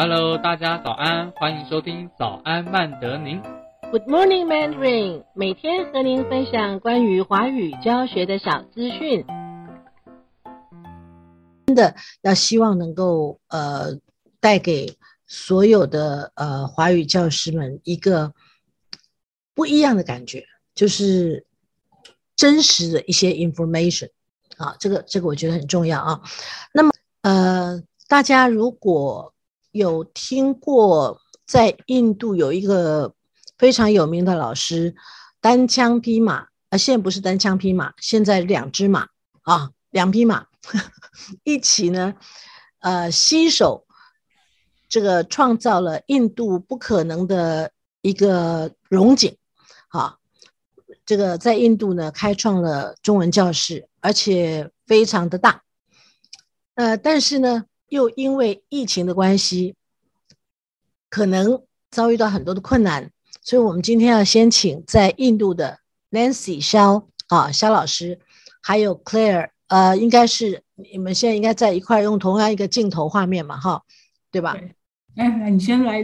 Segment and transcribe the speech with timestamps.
[0.00, 3.42] Hello，大家早安，欢迎收听早安曼德宁。
[3.90, 5.24] Good morning, Mandarin。
[5.34, 9.26] 每天和您分享关于华语教学的小资讯。
[11.66, 13.98] 真的要希望能够呃
[14.38, 18.32] 带给所有的呃华语教师们一个
[19.52, 20.44] 不一样的感觉，
[20.76, 21.44] 就是
[22.36, 24.10] 真实的一些 information
[24.58, 26.20] 啊，这个这个我觉得很重要啊。
[26.72, 26.92] 那么
[27.22, 29.34] 呃，大家如果
[29.70, 33.14] 有听过在印度有一个
[33.56, 34.94] 非常有名的老师
[35.40, 39.08] 单枪匹马，啊，现在不是单枪匹马，现在两只马
[39.42, 40.46] 啊，两匹马。
[41.44, 42.14] 一起呢，
[42.80, 43.86] 呃，携手
[44.88, 49.34] 这个创造了印度不可能的一个荣景，
[49.88, 50.18] 啊，
[51.06, 55.62] 这个在印度呢开创了中文教室，而且非常的大，
[56.74, 59.74] 呃，但是呢，又因为疫情的关系，
[61.08, 63.10] 可能遭遇到很多的困难，
[63.42, 65.78] 所以我们今天要先请在印度的
[66.10, 68.18] Nancy 肖啊肖老师，
[68.62, 69.50] 还有 Claire。
[69.68, 73.82] 呃，应该是你们现在应该在一块用同样一个镜头画面嘛，哈，
[74.30, 74.56] 对吧？
[75.14, 76.02] 哎，你先来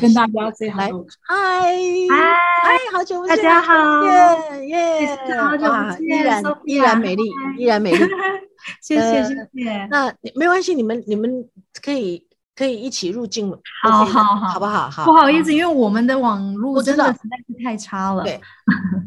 [0.00, 1.06] 跟大家 say 来 hello。
[1.20, 1.74] 嗨
[2.10, 7.22] 嗨，好久不见，大家好耶耶，好久不哇见依然依然美丽，
[7.56, 7.98] 依然美丽。
[8.82, 11.48] 谢谢呃谢谢，那没关系，你们你们
[11.82, 12.26] 可以
[12.58, 13.48] 可以一起入境，
[13.84, 14.48] 好好好。
[14.48, 14.90] 好不好？
[14.90, 18.24] 好，不好意思，因为我们的网络真的实在是太差了。
[18.24, 18.40] 对。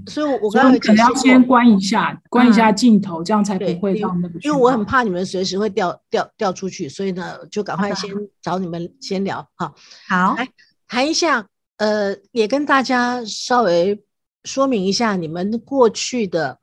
[0.07, 8.09] 所以我我刚刚可能要先关一下，关一下镜头，这样才不会让那个因为我很怕你们随时会掉掉掉出去，所以呢，就赶快先
[8.41, 9.73] 找你们先聊哈。
[10.07, 10.47] 好，来
[10.87, 14.01] 谈一下，呃，也跟大家稍微
[14.45, 16.57] 说明一下你们过去的，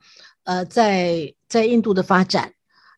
[0.45, 2.53] 呃，在在印度的发展，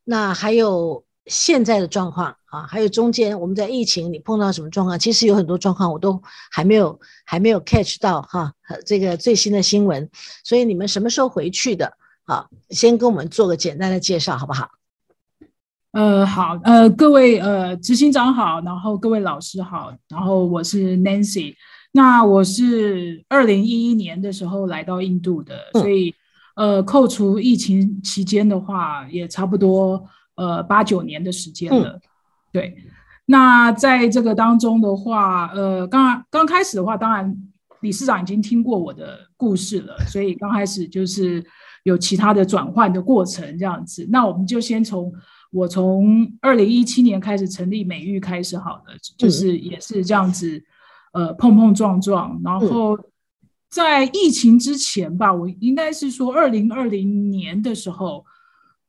[0.04, 4.98] 那还有现在的状况啊，还有中间我们在疫情你碰到什么状况？
[4.98, 10.08] 其实有很多状况我都还没有还没有 catch 到哈，呃这个最新的新闻，
[10.44, 11.92] 所以你们什么时候回去的？
[12.24, 14.70] 啊，先跟我们做个简单的介绍好不好？
[15.92, 21.56] 呃，好，呃，各位呃执行长好，然后各位老师好，然后我是 Nancy，
[21.90, 26.14] 那我是二零一一年的时候来到印度的，嗯所以
[26.54, 30.04] 呃扣除疫情期间的话，也差不多
[30.40, 32.00] 呃八九年的时间了，
[32.50, 32.74] 对。
[33.26, 37.32] 那在这个当中的话，呃，刚刚开始的话，当然
[37.82, 41.44] 理事长已经听过我的故事了，所以刚开始就是
[41.84, 44.04] 有其他的转换的过程这样子。
[44.10, 45.12] 那我们就先从
[45.52, 48.84] 我从二零一七年开始成立美育开始好了，
[49.16, 50.60] 就是也是这样子，
[51.12, 52.40] 呃，碰碰撞撞。
[52.42, 52.98] 然后
[53.68, 58.24] 在疫情之前吧，我应该是说二零二零年的时候，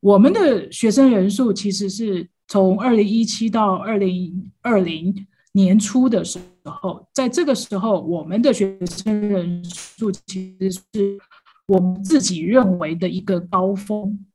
[0.02, 11.20] 我们的学生人数其实是从二零一七到二零二零年初的时候，在这个时候，我们的学生人数其实是
[11.68, 14.26] 我们自己认为的一个高峰。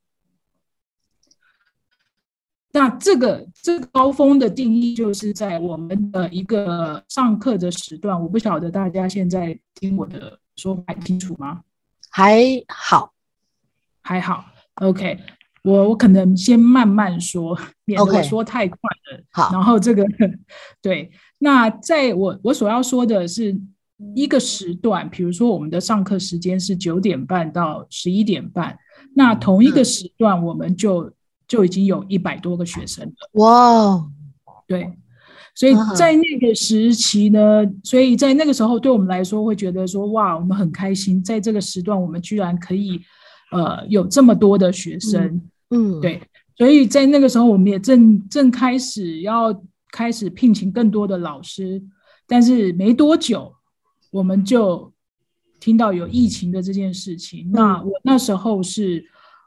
[2.71, 8.21] 那这个这个高峰的定义，就是在我们的一个上课的时段。
[8.21, 11.61] 我不晓得大家现在听我的说法清楚吗？
[12.09, 13.13] 还好，
[14.01, 14.45] 还好
[14.75, 15.19] ，OK。
[15.67, 18.77] 我我可能先慢慢说， 免得我说太快
[19.11, 19.23] 了。
[19.31, 19.49] 好。
[19.51, 20.05] 然后这个
[20.81, 23.55] 对，那在我我所要说的是
[24.15, 28.77] 一个时段，比如说我们的上课时间是九点半到十一点半，
[29.15, 31.11] 那同一个嗯时段我们就
[31.47, 33.13] 就已经有一百多个学生了。
[33.33, 34.11] 哇哦，
[34.67, 34.93] 对，
[35.55, 43.01] 所以嗯在那个时期呢，所以在那个时候，对我们来说会觉得说，哇，我们很开心，在这个时段，我们居然可以，
[43.51, 45.41] 呃，有这么多的学生，嗯，
[46.01, 46.21] 对，
[46.57, 51.81] 所以在那个时候，我们也正正开始要开始聘请更多的老师，
[52.27, 53.53] 但是没多久，
[54.11, 54.91] 我们就
[55.59, 57.51] 听到有疫情的这件事情。
[57.51, 59.03] 那我那时候是，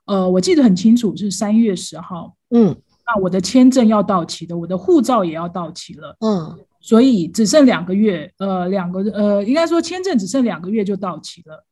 [0.07, 2.37] 呃，我记得很清楚，是三月十号。
[2.51, 2.77] 嗯
[3.07, 11.67] 那我的签证要到期的，我的护照也要到期了，嗯所以只剩两个月，呃，两个呃，应该说签证只剩两个月就到期了，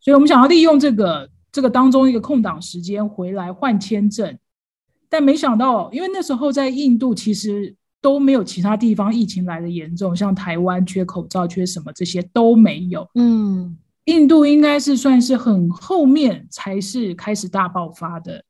[0.00, 4.38] 所以我们想要利用这个这个当中一个空档时间回来换签证，
[5.08, 13.74] 但没想到，因为那时候在印度其实都没有其他地方疫情来的严重，像台湾缺口罩、缺什么这些都没有，嗯。
[14.04, 18.44] 印度应该是算是很后面才是开始大爆发的。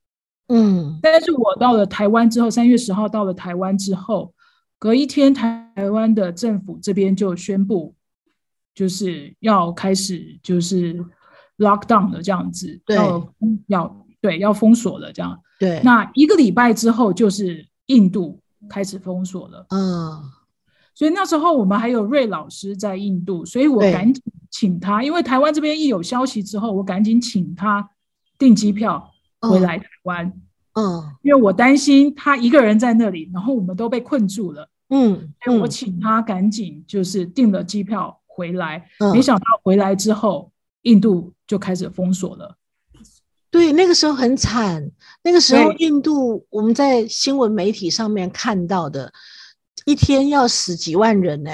[0.48, 0.98] 嗯。
[1.00, 4.34] 但是我到了台湾之后，三月十号到了台湾之后，
[4.80, 7.94] 隔一天台台湾的政府这边就宣布，
[8.74, 11.00] 就是要开始就是
[11.58, 12.96] lock down 的这样子，对。
[12.96, 13.32] 要
[13.68, 15.40] 要对要封锁了这样。
[15.58, 19.66] 对，那一个礼拜之后，就是印度开始封锁了。
[19.70, 20.22] 嗯。
[20.94, 27.86] 所以那时候我们还有瑞老师在印度，所以我赶紧请他，因为台湾这边一有消息之后，我赶紧请他
[28.38, 29.10] 订机票
[29.40, 30.32] 回来台湾，
[30.72, 31.04] 嗯。
[31.22, 35.70] 因为我担心他一个人在那里，然后我们都被困住了，嗯所以我嗯。
[35.70, 39.12] 请他赶紧就是订了机票回来，嗯。
[39.12, 40.50] 没想到回来之后，
[40.86, 42.56] 印度就开始封锁了。
[43.50, 44.88] 对，那个时候很惨。
[45.24, 49.12] 那个时候，印度我们在新闻媒体上面看到的，
[49.84, 51.50] 一天要死几万人呢、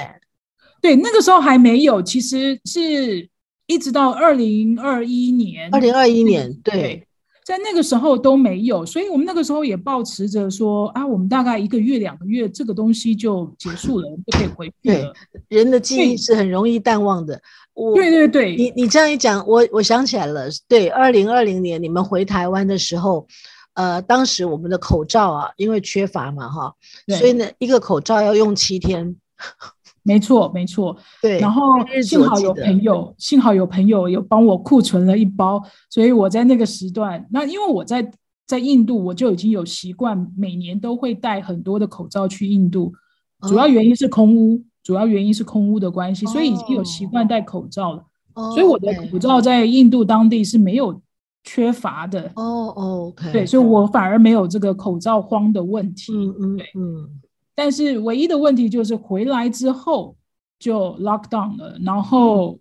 [0.82, 3.30] 对，那个时候还没有，其实是
[3.66, 6.74] 一直到二零二一年，二零二一年，对。
[6.74, 7.08] 对，
[7.44, 15.12] 在那个时候都没有，所以我们那个时候也抱持着说啊，我们大概一个月、两个月，这个东西就结束了，我们就可以回去对了。
[15.48, 17.40] 人的记忆是很容易淡忘的。
[17.74, 20.48] 我对对对，你你这样一讲，我我想起来了。
[20.68, 23.26] 对，二零二零年你们回台湾的时候，
[23.74, 26.72] 呃，当时我们的口罩啊，因为缺乏嘛，哈，
[27.18, 29.16] 所以呢，一个口罩要用七天。
[30.02, 30.96] 没错没错。
[31.20, 31.62] 对，然后
[32.02, 38.10] 幸好有朋友，幸好有朋友有帮我库存了一包，所以我在那个时段，那因为我在
[38.46, 42.92] 在印度，我就已经有习惯，每年都会带很多的口罩去印度，
[43.48, 47.98] 主要哦原因是空屋，主要原因是空屋的关系，所以已经有习惯戴口罩了。
[48.34, 50.98] 哦所以我的口罩在印度当地是没有
[51.44, 56.12] 缺乏的，哦哦对，所以我反而没有这个口罩荒的问题。
[56.14, 57.08] 嗯嗯对嗯
[57.54, 60.16] 但是唯一的问题就是回来之后
[60.58, 62.58] 就 lock down 了，然后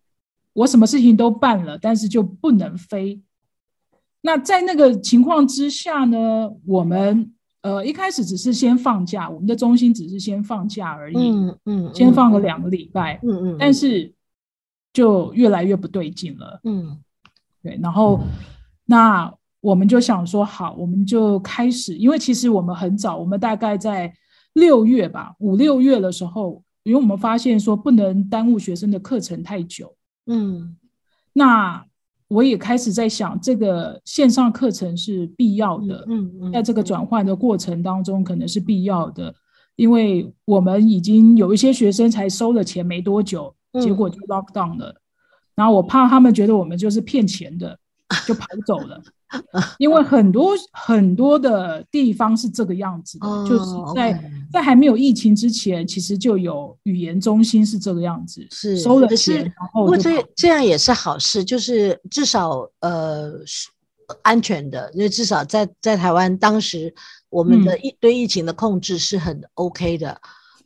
[0.53, 3.21] 我什么事情都办了，但是就不能飞。
[4.21, 14.13] 那在那个情况之下呢，我们呃一开始只是先放假，我们的中心只是先放假而已，嗯嗯，先放个嗯两个礼拜，嗯嗯，但是
[14.93, 16.59] 就越来越不对劲了。
[16.65, 16.99] 嗯
[17.63, 18.19] 对，然后
[18.85, 24.11] 那我们就想说，好，我们就开始，因为其实我们很早，我们大概在
[24.53, 29.95] 六月吧，五六月的时候，因为我们发现说不能耽误学生的课程太久，
[30.25, 30.75] 嗯
[31.33, 31.85] 那
[32.27, 39.33] 我也开始在想，这个线上课程是必要的，嗯嗯，在这个转换的过程当中，可能是必要的，
[39.75, 44.95] 因为我们已经有一些学生才收了钱没多久，结果就 lock down 了。
[45.55, 47.77] 然后我怕他们觉得我们就是骗钱的，
[48.25, 49.01] 就跑走了。
[49.77, 54.11] 因为很多很多的地方是这个样子的，哦就是在
[54.51, 63.69] 在还没有疫情之前，其实就有语言中心是这个样子，是收了钱，然不过这这样也是好事，就是至少呃是
[64.23, 66.93] 安全的，因为至少在在台湾当时
[67.29, 70.19] 我们的嗯疫、对疫情的控制是很 OK 的，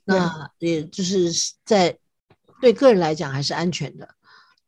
[0.03, 1.31] 那也就是
[1.63, 1.95] 在
[2.59, 4.09] 对个人来讲还是安全的。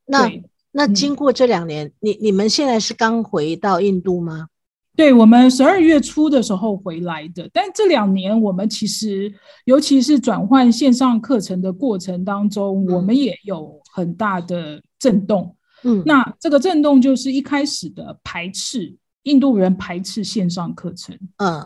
[0.05, 0.31] 那
[0.71, 4.47] 那嗯经过这两年，你你们现在是刚回到印度吗？
[4.97, 9.31] 对我们十二月初的时候回来的，但这两年我们其实，
[9.65, 15.55] 尤其是转换线上课程的过程当中，嗯我们也有很大的震动。
[15.83, 21.15] 嗯，那这个震动就是一开始的排斥，印度人排斥线上课程。
[21.37, 21.63] 嗯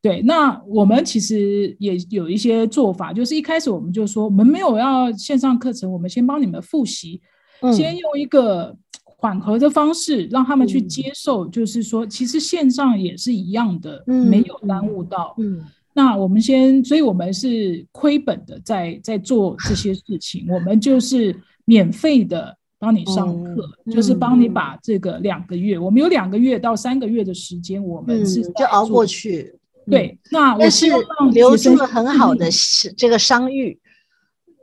[0.00, 7.20] 对，那我们其实也有一些做法，就是一开始我们就说，我们没有要线上课程，我们先帮你们复习，
[7.60, 8.74] 嗯先用一个
[9.20, 15.34] 缓和的方式让他们去嗯接受，就是说，其实线上也是一样的，嗯没有耽误到。
[15.38, 15.62] 嗯
[15.92, 21.34] 那我们先，所以我们是亏本的在在做这些事情，我们就是
[21.64, 29.52] 免费的帮你上课，哦就是帮你嗯把这个两个月，我们有两个月到三个月的时间，我们嗯是，就熬过去。
[29.86, 30.86] 对，那我但是
[31.32, 32.48] 留住了很好的
[32.96, 33.78] 这个商誉。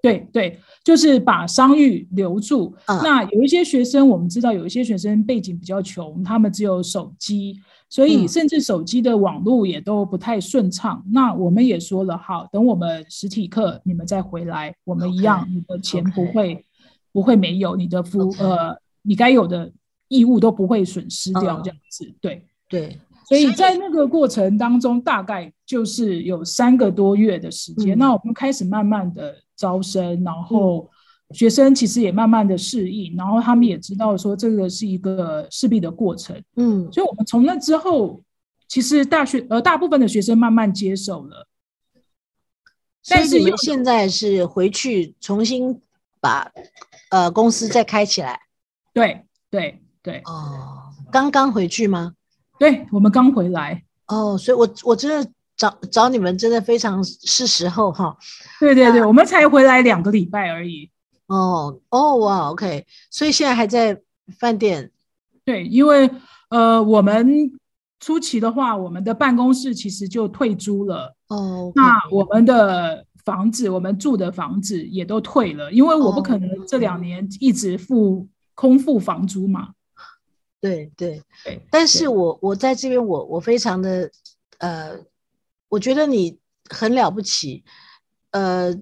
[0.02, 2.74] 对对，就是把商誉留住。
[2.86, 11.03] 嗯那有一些学生，我们知道有一些学生背景比较穷，他们只有手机，所以嗯甚至手机的网络也都不太顺畅。
[11.12, 16.63] 那我们也说了，好，等我们实体课你们再回来，我们一样你的钱不会
[17.12, 19.70] 不会没有，你的服呃你该有的
[20.08, 22.15] 义务都不会损失掉，嗯这样子。
[22.22, 27.98] 对，对，所以在那个过程当中，大概就是有三个多月的时间。
[27.98, 30.90] 嗯那我们开始慢慢的招生，然后
[31.32, 36.42] 学生其实也慢慢的适应，然后他们也知道说这个是一个势必的过程。
[36.56, 38.22] 嗯所以我们从那之后，
[38.70, 41.48] 其实大学呃大部分的学生慢慢接受了。
[43.10, 45.82] 但是又现在是回去重新
[46.20, 46.52] 把
[47.10, 48.42] 呃公司再开起来
[48.94, 52.14] 对对对哦，刚刚回去吗？
[52.60, 53.84] 对，我们刚回来。
[54.08, 58.16] 哦，所以我我真的找找你们真的非常是时候哈。
[58.60, 60.90] 对对对，我们才回来两个礼拜而已。
[61.26, 64.00] 哦哦哇，OK，所以现在还在
[64.40, 64.92] 饭店。
[65.44, 66.10] 对，因为
[66.50, 67.52] 呃，我们
[68.00, 71.16] 初期的话，我们的办公室其实就退租了。
[71.28, 79.70] 哦，那我们的房子，我们住的房子也都退了，因为我不可能这两年一直付空付房租嘛。
[80.60, 84.10] 对对对，但是我我在这边，我我非常的
[84.60, 84.98] 呃，
[85.70, 87.64] 我觉得你很了不起，
[88.32, 88.74] 呃，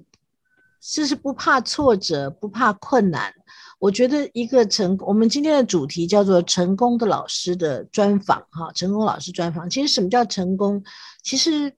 [0.80, 3.34] 就是不怕挫折，不怕困难。
[3.78, 9.70] 我觉得一个成，我们今天的主题叫做“成功的老师的专访”哈，成功老师专访。
[9.70, 10.84] 其实什么叫成功？
[11.22, 11.76] 其实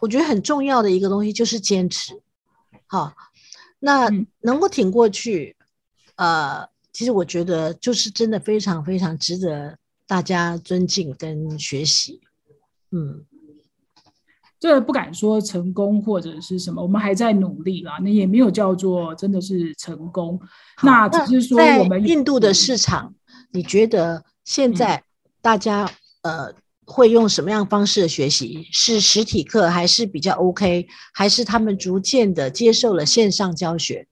[0.00, 2.22] 我觉得很重要的一个东西就是坚持。
[2.86, 3.12] 好，
[3.80, 5.56] 那嗯能够挺过去，
[6.14, 9.76] 呃，其实我觉得就是真的非常非常值得
[10.06, 12.20] 大家尊敬跟学习。
[12.92, 13.26] 嗯，
[14.60, 20.38] 这不敢说成功或者是什么，我们还在努力啦，那也没有叫做真的是成功。
[20.82, 23.12] 那只是说我们印度的市场，
[23.50, 25.02] 你觉得现嗯在
[25.40, 25.90] 大家、
[26.22, 26.52] 呃
[26.86, 28.66] 会用什么样方式的学习？
[28.72, 30.88] 是实体课还是比较 OK？
[31.14, 34.08] 还是他们逐渐的接受了线上教学？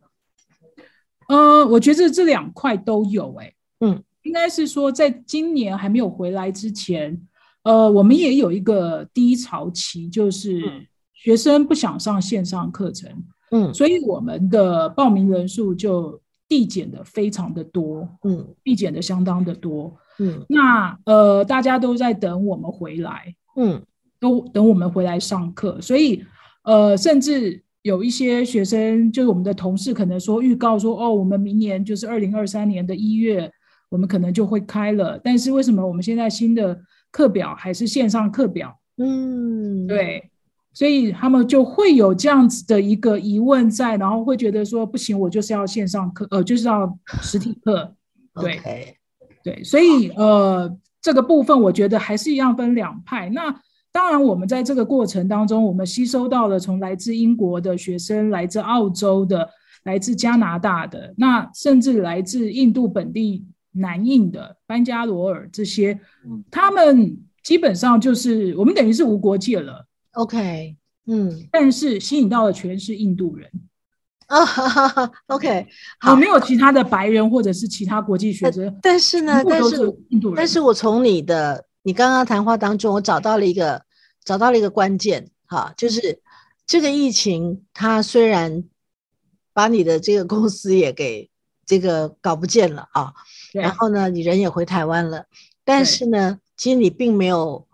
[1.27, 7.21] 呃，我觉得这两块都有、欸，嗯，应该是说在今年还没有回来之前，
[7.63, 13.11] 呃，我们也有一个低潮期，就是嗯学生不想上线上课程，
[13.51, 19.97] 嗯所以我们的报名人数就递减的非常的多，嗯递减的相当的多。
[20.21, 23.83] 嗯那呃，大家都在等我们回来，嗯
[24.19, 26.25] 都等我们回来上课，所以
[26.65, 33.51] 呃，甚至有一些学生，就是我们的同事，可能说预告说，哦，我们明年就是二零二三年的一月，
[33.89, 35.19] 我们可能就会开了。
[35.23, 36.79] 但是为什么我们现在新的
[37.11, 38.79] 课表还是线上课表？
[38.97, 40.31] 嗯，，对，
[40.73, 47.95] 所以他们就会有这样子的一个疑问在，然后会觉得说，不行，我就是要线上课，呃，就是要实体课。
[48.41, 48.97] 对
[49.43, 53.29] 对，所以呃，这个部分我觉得还是一样分两派。
[53.31, 53.55] 那
[53.91, 59.49] 当然，我们在这个过程当中，我们吸收到了从来自英国的学生、来自澳洲的、
[59.85, 65.99] 来自加拿大的，那甚至来自印度本地南印的班加罗尔这些，
[66.51, 73.51] 他们基本上就是我们等于是无国界了，OK，嗯，但是吸引到的全是印度人，
[74.27, 75.67] 啊哈哈哈，OK，
[76.01, 76.13] 好。
[76.13, 80.37] 我没有其他的白人或者是其他国际学生，但是呢，但是是印度人。
[80.37, 83.83] 但是我从你的你刚刚谈话当中，我找到了一个
[84.25, 86.21] 找到了一个关键，哈，就是
[86.67, 88.65] 这个疫情，它虽然
[89.55, 91.31] 把你的这个公司也给
[91.65, 95.27] 这个搞不见了啊，对然后呢，你人也回台湾了，
[95.65, 97.67] 但是呢，其实你并没有，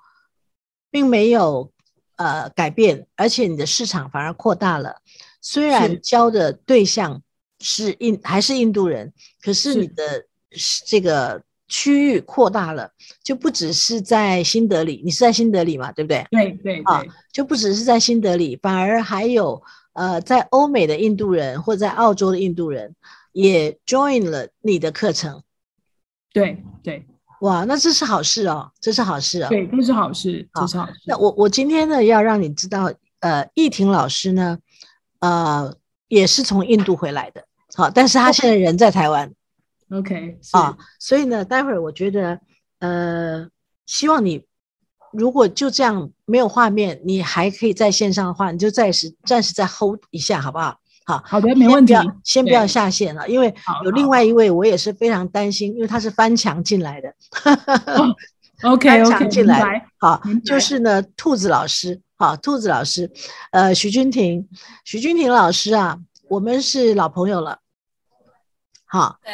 [0.90, 1.70] 并没有
[2.16, 4.96] 呃改变，而且你的市场反而扩大了。
[5.40, 7.22] 虽然是教的对象
[7.60, 9.12] 是印还是印度人，
[9.42, 12.90] 可是是你的是这个区域扩大了，
[13.22, 16.26] 就不只是在新德里，你是在新德里嘛，对不对？
[16.30, 17.02] 对对啊。
[17.32, 19.62] 就不只是在新德里，反而还有
[19.92, 22.94] 呃，在欧美的印度人或在澳洲的印度人
[23.32, 25.42] 也 join 了你的课程。
[26.34, 27.06] 对对
[27.40, 29.48] 哇，那这是好事哦，这是好事哦。
[29.48, 30.92] 对，这是好事，好这是好事。
[31.06, 34.58] 那我我今天呢要让你知道，呃，易婷老师呢，
[35.20, 35.74] 呃，
[36.08, 39.32] 也是从印度回来的，好，但是他现在人在台湾
[39.90, 42.40] OK 啊，所以呢，待会儿我觉得，
[42.80, 43.46] 呃，
[43.86, 44.42] 希望你
[45.12, 50.78] 如果就这样没有画面，你还可以在线上的话，你就暂时暂时再 hold 一下，好不好？
[51.06, 51.92] 好，好的，没问题。
[51.92, 57.14] 先不要先不要下线了，因为有另外一位我也是非常担心，因为他是翻墙进来的。
[58.64, 59.86] OK 翻 OK，墙进来。
[59.98, 63.10] 好就是呢，兔子老师，好，兔子老师，
[63.50, 64.48] 呃，徐君婷，
[64.84, 67.58] 徐君婷老师啊，我们是老朋友了。
[68.86, 69.32] 好，对，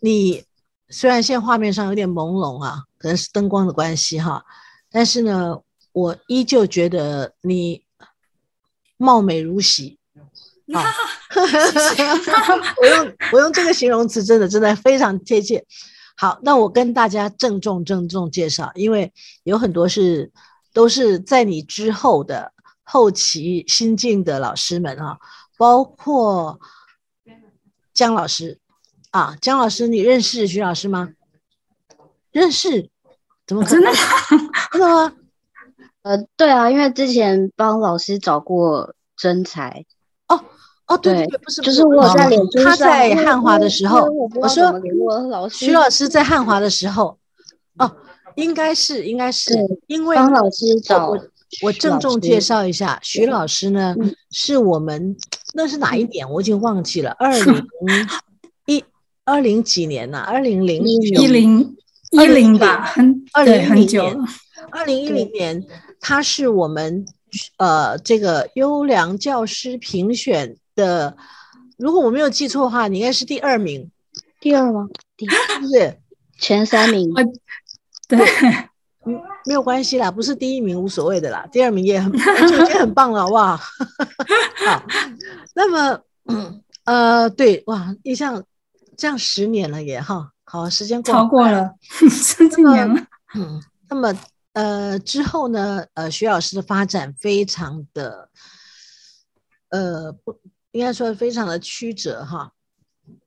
[0.00, 0.42] 你
[0.88, 4.44] 虽然现在画面上有点朦胧啊，可能是灯光的关系哈，
[4.90, 5.60] 但是呢，
[5.92, 7.84] 我依旧觉得你
[8.96, 10.00] 貌美如洗。
[10.72, 10.82] 啊，
[12.80, 15.64] 我用我用这个形容词，真的真的非常贴切。
[16.16, 20.30] 好，那我跟大家郑重郑重介绍，因为有很多是
[20.72, 22.52] 都是在你之后的
[22.82, 25.18] 后期新进的老师们啊，
[25.58, 26.58] 包括
[27.92, 28.58] 姜老师
[29.10, 31.10] 啊，姜老师，你认识徐老师吗？
[32.32, 32.88] 认识？
[33.46, 33.82] 怎么可能？
[33.82, 33.98] 真的
[34.72, 35.12] 真的吗？
[36.02, 39.84] 呃，对啊，因为之前帮老师找过真才，
[40.86, 44.80] 哦，对对不是，就是我在脸书他在汉华的时候我我说
[45.48, 47.16] 徐老师在汉华的时候，
[47.78, 47.90] 哦，
[48.34, 49.54] 应该是应该是
[49.86, 51.18] 因为方老师找我
[51.62, 55.16] 我郑重介绍一下，徐老师呢嗯是我们
[55.54, 57.66] 那是哪一年我已经忘记了， 二零
[58.66, 58.84] 一
[59.24, 61.76] 二零几年呐，二零零一一零
[62.10, 64.16] 一零吧，很二零对很久了。
[64.70, 65.64] 二零一零年，
[66.00, 67.06] 他是我们
[67.58, 71.16] 呃这个优良教师评选的，
[71.78, 73.90] 如果我没有记错的话，你应该是第二名，
[74.40, 74.86] 第二吗？
[75.16, 75.98] 第是不是？
[76.36, 77.22] 前三名我
[78.08, 78.18] 对，
[79.46, 83.56] 没有关系啦，不是第一名无所谓的啦，第二名也很就已经很棒了，好不好？
[83.56, 84.82] 好，
[85.54, 86.00] 那么
[86.84, 88.42] 呃，对哇，印象
[88.96, 91.70] 这样十年了也哈，好，时间过超过了
[92.10, 93.06] 十几年了。
[93.36, 94.12] 嗯，那么
[94.54, 98.28] 呃之后呢，呃徐老师的发展非常的
[99.70, 100.38] 呃不
[100.74, 102.50] 应该说非常的曲折哈。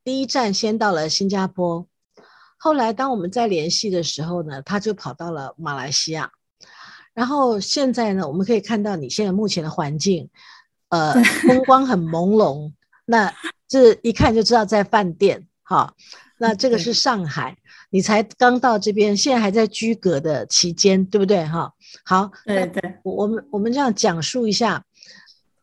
[0.03, 1.87] 第一站先到了新加坡，
[2.57, 6.29] 后来当我们在联系的时候呢，他就跑到了马来西亚。
[7.13, 10.29] 然后现在呢，我们可以看到你现在目前的环境，
[10.89, 11.13] 呃，
[11.47, 12.73] 风光很朦胧，
[13.05, 13.33] 那
[13.65, 15.93] 这一看就知道在饭店哈。
[16.39, 17.57] 那这个是上海，
[17.89, 21.73] 你才刚到这边，现在还在居隔的期间，对不对哈？
[22.03, 24.83] 好，对对，我我们我们这样讲述一下，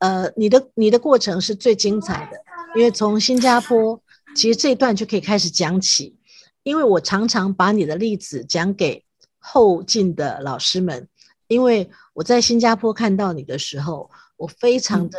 [0.04, 2.38] 呃，你的你的过程是最精彩的，
[2.76, 3.98] 因为从新加坡，
[4.36, 6.14] 其实这一段就可以开始讲起，
[6.62, 9.02] 因为我常常把你的例子讲给
[9.38, 11.08] 后进的老师们，
[11.48, 15.18] 因为我在新加坡看到你的时候，我非常的、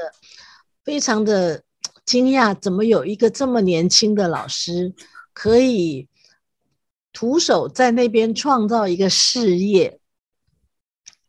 [0.84, 1.64] 非常的
[2.06, 4.94] 惊讶，怎么有一个这么年轻的老师
[5.34, 6.08] 可以
[7.12, 10.00] 徒手在那边创造一个事业？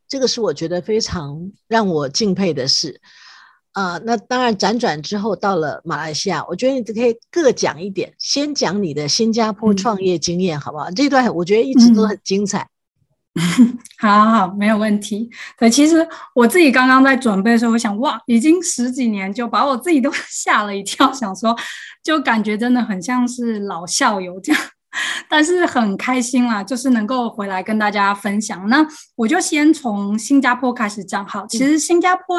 [0.06, 3.00] 这个是我觉得非常让我敬佩的事。
[3.82, 10.90] 啊、那当然辗转之后到了马来西亚，我觉得你可以各讲一点，先讲你的新加坡嗯创业经验，好不好？
[10.92, 12.66] 这段我觉得一直都嗯很精彩。
[14.00, 15.28] 好好好，没有问题。
[15.58, 21.54] 对，其实我自己刚刚在准备的时候，我想，哇，已经十几年，就把我自己都 吓了一跳，想说，
[22.02, 24.62] 就感觉真的很像是老校友这样。
[25.28, 28.66] 但是很开心啦，就是能够回来跟大家分享。
[28.70, 31.46] 那我就先从新加坡开始讲好。
[31.46, 32.38] 其实新加坡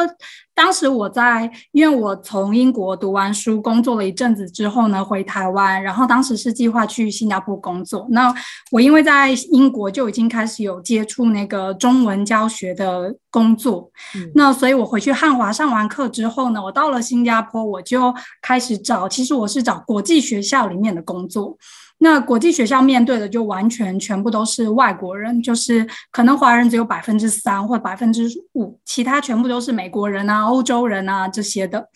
[0.58, 8.08] 当时我在，因为我从英国读完书，工作了一阵子之后呢，回台湾，然后当时是计划去新加坡工作。
[8.10, 8.34] 那
[8.72, 21.56] 我因为在英国就已经开始有接触那个中文教学的工作，嗯那所以我回去汉华上完课之后呢，我到了新加坡，我就开始找，其实我是找国际学校里面的工作。
[22.00, 31.90] 那国际学校面对的就完全全部都是外国人，就是可能华人只有百分之三或百分之五，其他全部都是美国人啊、欧洲人啊这些的。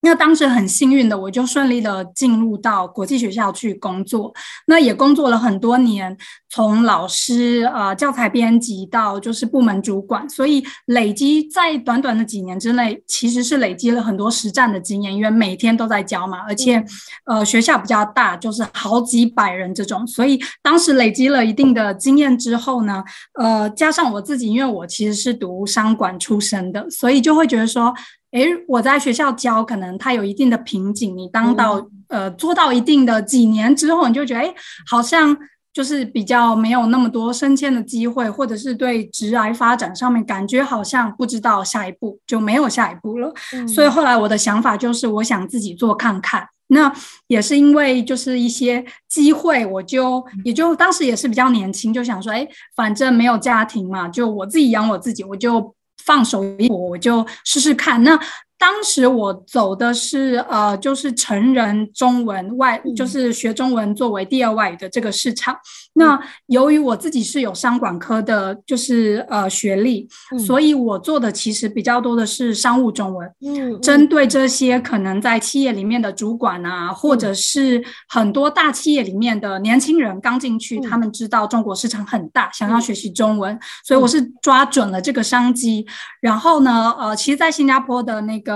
[0.00, 4.32] 那当时很幸运的，我就顺利的进入到国际学校去工作，
[4.66, 6.16] 那也工作了很多年，
[6.48, 16.82] 从老师呃教材编辑到就是部门主管，所以累积在短短的几年之内，其实是累积了很多实战的经验，因为每天都在教嘛，而且
[17.26, 23.02] 呃学校比较大，就是好几百人这种，所以当时累积了一定的经验之后呢，
[23.34, 27.92] 呃加上我自己，因为我其实是读商管出身的，所以就会觉得说。
[28.32, 31.16] 诶，我在学校教，可能它有一定的瓶颈。
[31.16, 34.54] 你当到、呃做到一定的几年之后，你就觉得诶，
[34.86, 35.36] 好像
[35.72, 43.32] 就是比较没有那么多升迁的机会，或者是对职涯发展上面感觉好像不知道下一步就没有下一步了。
[43.66, 46.46] 所以后来我的想法就是，我想自己做看看。
[46.70, 46.92] 那
[47.28, 55.74] 也是因为就是一些机会，我就也就当时也是比较年轻，就想说，哎，反正没有家庭嘛，就我自己养我自己，我就
[56.08, 58.02] 放手一搏，我就试试看。
[58.02, 58.18] 那
[58.58, 65.56] 当时我走的是呃，就是成人中文外，就是学中文作为第二外语的这个市场。
[65.94, 70.08] 那由于我自己是有商管科的，就是呃学历，
[70.46, 73.28] 所以我做的其实比较多的是商务中文。
[73.44, 85.86] 嗯，针对这些可能在企业里面的主管啊，或者是很多大企业里面的年轻人刚进去，他们知道中国市场很大，想要学习中文，所以我是抓准了这个商机。
[86.20, 88.47] 然后呢，呃，其实，在新加坡的那个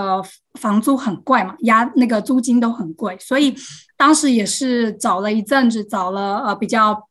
[0.61, 3.55] 房租很贵嘛，压那个租金都很贵，所以
[3.97, 7.09] 当时也是找了一阵子，找了呃比较。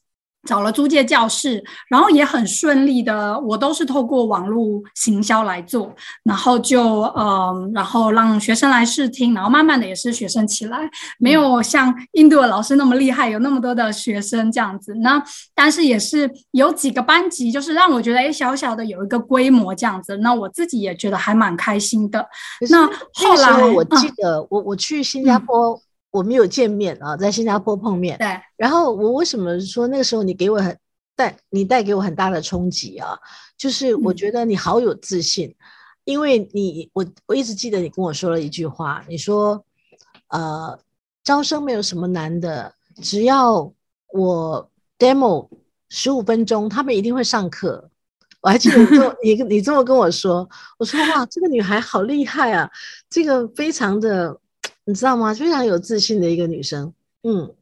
[0.48, 14.96] 找了租借教室，然后也很顺利的，我都是透过网络行销来做，然后就嗯，然后让学生来试听，然后慢慢的也是学生起来，没有像印度的老师那么厉害，有那么多的学生这样子。
[14.96, 15.22] 那
[15.54, 22.28] 但是也是有几个班级，就是让我觉得哎，小小的有一个规模这样子，那我自己也觉得还蛮开心的。
[22.72, 25.80] 那后来我记得我我去新加坡。
[26.12, 28.18] 我们有见面啊，在新加坡碰面。
[28.18, 30.78] 对，然后我为什么说那个时候你给我很
[31.16, 33.18] 带你带给我很大的冲击啊？
[33.58, 35.56] 就是我觉得你好有自信，嗯、
[36.04, 39.64] 因为你我我一直记得你跟我说了一句话，你说
[40.28, 40.78] 呃
[41.24, 43.72] 招生没有什么难的，只要
[44.12, 44.70] 我
[45.00, 45.48] demo
[45.90, 47.90] 十五分钟，他们一定会上课。
[48.42, 52.68] 我还记得你这 你你这么跟我说，我说哇，这个女孩好厉害啊，
[53.08, 54.36] 这个非常的，
[54.92, 55.34] 你知道吗？
[55.34, 57.56] 非常有自信的一个女生，嗯。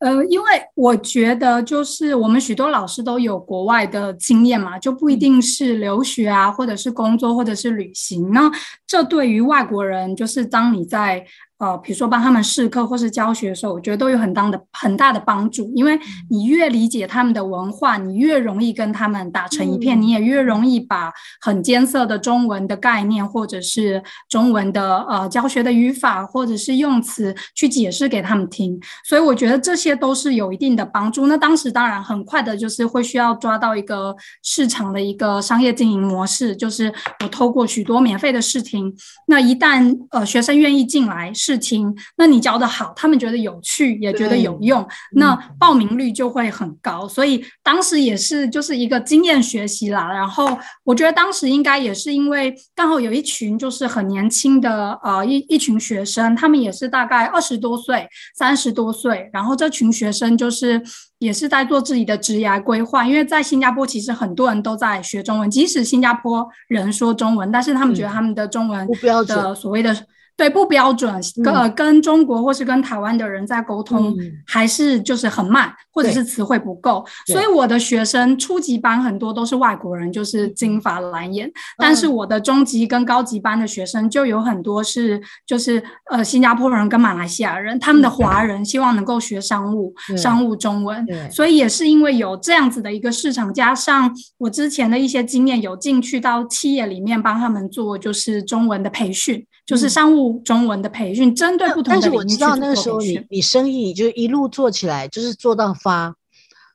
[0.00, 8.30] 呃，因为我觉得就是我们许多老师都有国外的经验嘛，就不一定是留学啊，或者是工作，或者是旅行。
[8.32, 8.50] 那
[8.86, 11.24] 这对于外国人，就是当你在。
[11.58, 15.98] 呃，比如说帮他们试课或是教学的时候，我觉得都有很大的很大的帮助，因为
[16.30, 28.78] 你越理解他们的文化，你越容易跟他们打成一片，你也越容易把很艰涩的中文的概念，或者是中文的呃教学的语法，或者是用词去解释给他们听。
[29.04, 31.26] 所以我觉得这些都是有一定的帮助。
[31.26, 36.94] 那当时当然很快的就是会需要抓到一个市场的一个商业经营模式，就是
[37.24, 38.94] 我透过许多免费的试听，
[39.26, 41.32] 那一旦呃学生愿意进来。
[41.48, 47.08] 试听，那你教的好，他们觉得有趣，也觉得有用，那报名率就会很高。
[47.08, 50.12] 所以当时也是就是一个经验学习啦。
[50.12, 58.06] 然后我觉得当时应该也是因为刚好有一群就是很年轻的呃一一群学生，他们也是大概二十多岁、
[58.36, 59.30] 三十多岁。
[59.32, 60.82] 然后这群学生就是
[61.18, 68.86] 也是在做自己的职业规划，因为在新加坡其实很多人都在学中文，即使新加坡人说中文，但是他们觉得他们的中文
[69.26, 69.96] 的所谓的。
[70.38, 77.04] 对，不标准，跟跟中国或是跟台湾的人在沟通，还是就是很慢，或者是词汇不够。
[77.26, 81.50] 所以我的学生初级班很多都是外国人，就是金发蓝眼。
[81.76, 91.04] 但是我的中级跟高级班的学生就有很多是就是呃新加坡人跟马来西亚人，他们的华人希望能够学商务，商务中文。
[91.32, 99.44] 所以也是因为有这样子的一个市场，加上我之前的一些经验，有进去到企业里面帮他们做就是中文的培训。
[99.68, 106.14] 就是商务中文的培训，针对不同的但是我知道那个时候你你生意就一路做起来，就是做到发，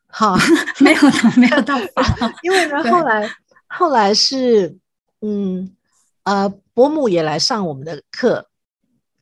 [0.06, 0.36] 好，
[0.80, 1.02] 没有
[1.36, 2.04] 没有到发，
[2.46, 3.30] 因为呢后来
[3.66, 4.78] 后来是
[5.22, 5.76] 嗯
[6.22, 8.48] 呃伯母也来上我们的课，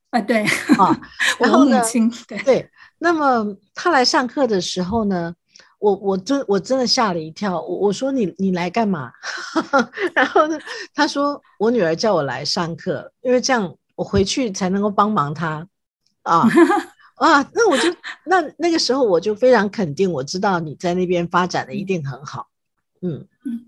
[0.09, 0.43] 啊对
[0.77, 0.99] 啊，
[1.39, 1.81] 然后呢
[2.27, 2.37] 对。
[2.39, 5.33] 对，那么他来上课的时候呢。
[5.81, 9.11] 我我真我真的吓了一跳，我我说你你来干嘛？
[10.13, 10.57] 然后呢，
[10.93, 15.67] 他说我女儿叫我来上课，因为这样我回去才能够帮忙她
[16.21, 16.47] 啊
[17.17, 17.41] 啊！
[17.55, 17.91] 那我就
[18.25, 22.47] 那那个时候我就非常肯定，我知道你在那边发展的一定很好。
[23.01, 23.65] 嗯嗯，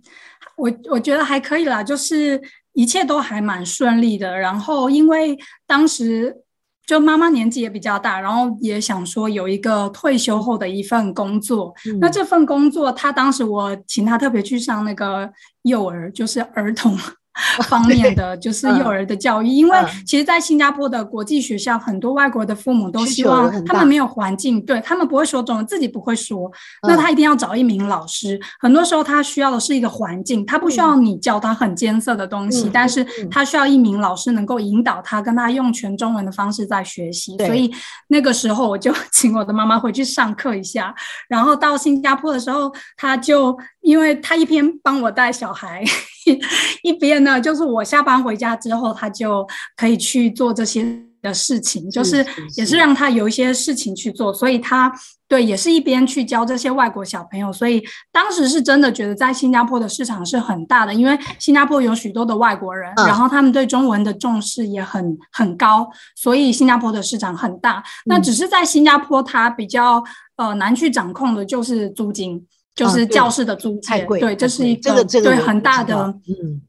[0.56, 2.40] 我我觉得还可以啦，就是
[2.74, 4.38] 一切都还蛮顺利的。
[4.38, 6.44] 然后因为当时。
[6.86, 11.74] 就妈妈年纪也比较大，然后也想说有一个退休后的一份工作。
[12.00, 15.32] 那这份工作，他当时我请他特别去上那个
[15.64, 16.98] 幼儿，就是儿童。
[17.68, 26.52] 方面的就是幼儿的教育，因为其实，在新加坡的国际学校，很多外国的父母都希望他们没有环境，对他们不会说中文，自己不会说，
[26.88, 28.40] 那他一定要找一名老师。
[28.60, 37.36] 很多时候，他需要的是一个环境，他不需要你教他很艰涩的东西，但是他需要一名老师能够引导他，跟他用全中文的方式在学习。
[37.38, 37.74] 所以
[38.10, 40.94] 那个时候，我就 请我的妈妈回去上课一下，
[41.28, 45.84] 然后到新加坡的时候，他就因为他一边帮我带小孩。
[46.84, 50.86] 一边呢，就是我下班回家之后，他就可以去做这些
[51.22, 54.92] 的事情，就是也是让他有一些事情去做，所以他
[55.28, 67.84] 对也是一边去教这些外国小朋友，所以当时是真的觉得在新加坡的市场是很大的，因为新加坡有许多的外国人，然后他们对中文的重视也很很高，所以新加坡的市场很大。
[68.06, 70.04] 那只是在新加坡，它比较
[70.36, 72.46] 呃难去掌控的就是租金。
[72.76, 75.96] 就是教室的租借，对，这是一个对很大的，
[76.28, 76.60] 嗯，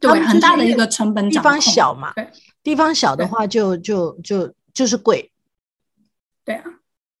[0.00, 1.28] 对很大的一个成本。
[1.30, 2.28] 地方小嘛，对，
[2.62, 5.30] 地方小的话就就就就是贵。
[6.44, 6.64] 对啊，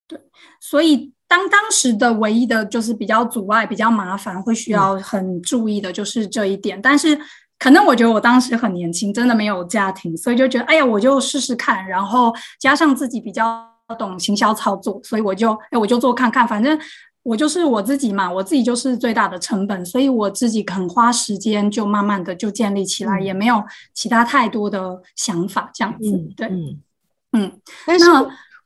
[0.06, 0.20] 对，
[0.60, 6.80] 所以当当时的唯一的就是比较阻碍、比较麻烦，会需要很注意的就是这一点。
[6.80, 7.18] 但是
[7.58, 13.66] 可能我觉得我当时很年轻，真的没有家庭，所以就觉得哎呀，我就试试看，然后加上自己比较
[13.98, 16.78] 懂行销操作，所以我就哎我就做看看，反正。
[17.24, 26.10] 我就是我自己嘛，我自己就是最大的成本，所以我自己肯花时间，就慢慢的就建立起来，也没有其他太多的想法，这样子。
[26.36, 26.80] 对，嗯
[27.32, 27.60] 嗯。
[27.86, 28.04] 但是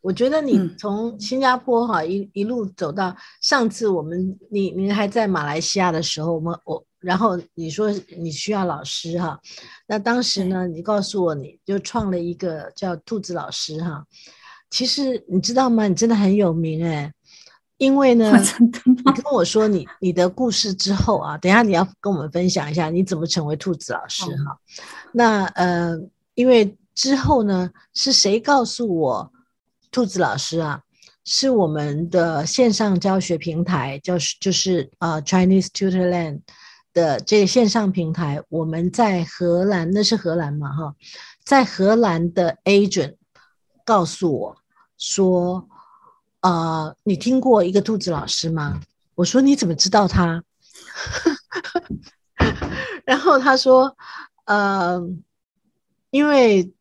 [0.01, 9.38] 我觉得你从新加坡哈一一路走到上次我们你你还在马来西亚的时候，我们我然后你说你需要老师哈，
[9.87, 14.05] 那当时呢你告诉我你就创了一个叫兔子老师哈，
[14.68, 15.87] 其实你知道吗？
[15.87, 17.12] 你真的很有名哎。
[17.79, 18.33] 因为呢，
[18.85, 24.59] 你跟我说你你的故事之后啊，等下你要跟我们分享一下你怎么成为兔子老师哈。
[25.12, 25.97] 那呃，
[26.35, 29.33] 因为之后呢，是谁告诉我
[29.91, 30.83] 兔子老师啊？
[31.25, 36.41] 是我们的线上教学平台，就是就是呃 Chinese Tutor Land
[36.95, 40.95] 的这个线上平台，我们在荷兰，那是荷兰嘛哈，
[41.45, 43.17] 在荷兰的 agent
[43.85, 44.57] 告诉我
[44.97, 45.69] 说，
[46.49, 48.81] 呃，你听过一个兔子老师吗？
[49.17, 50.43] 我说你怎么知道他？
[53.05, 53.95] 然后他说，
[54.47, 54.99] 呃，
[56.09, 56.73] 因为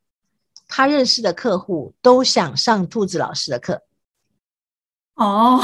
[0.70, 3.82] 他认识的客户都想上兔子老师的课，
[5.16, 5.62] 哦，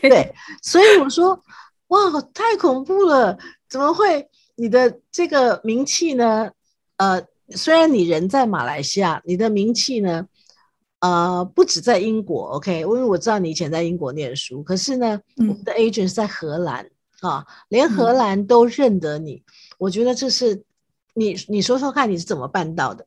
[0.00, 1.42] 对，所以我说，
[1.88, 1.98] 哇，
[2.32, 3.36] 太恐怖了，
[3.68, 4.30] 怎么会？
[4.54, 6.52] 你的这个名气呢？
[6.98, 10.28] 呃，虽然你人在马来西亚，你的名气呢，
[11.00, 16.84] 呃，不止在英国，OK，因为我知道你以前在英国念书，可是呢，我们的 agent 是在荷兰
[17.20, 19.42] 啊，连荷兰都认得你，
[19.78, 20.64] 我觉得这是
[21.14, 23.06] 你，你说说看你是怎么办到的？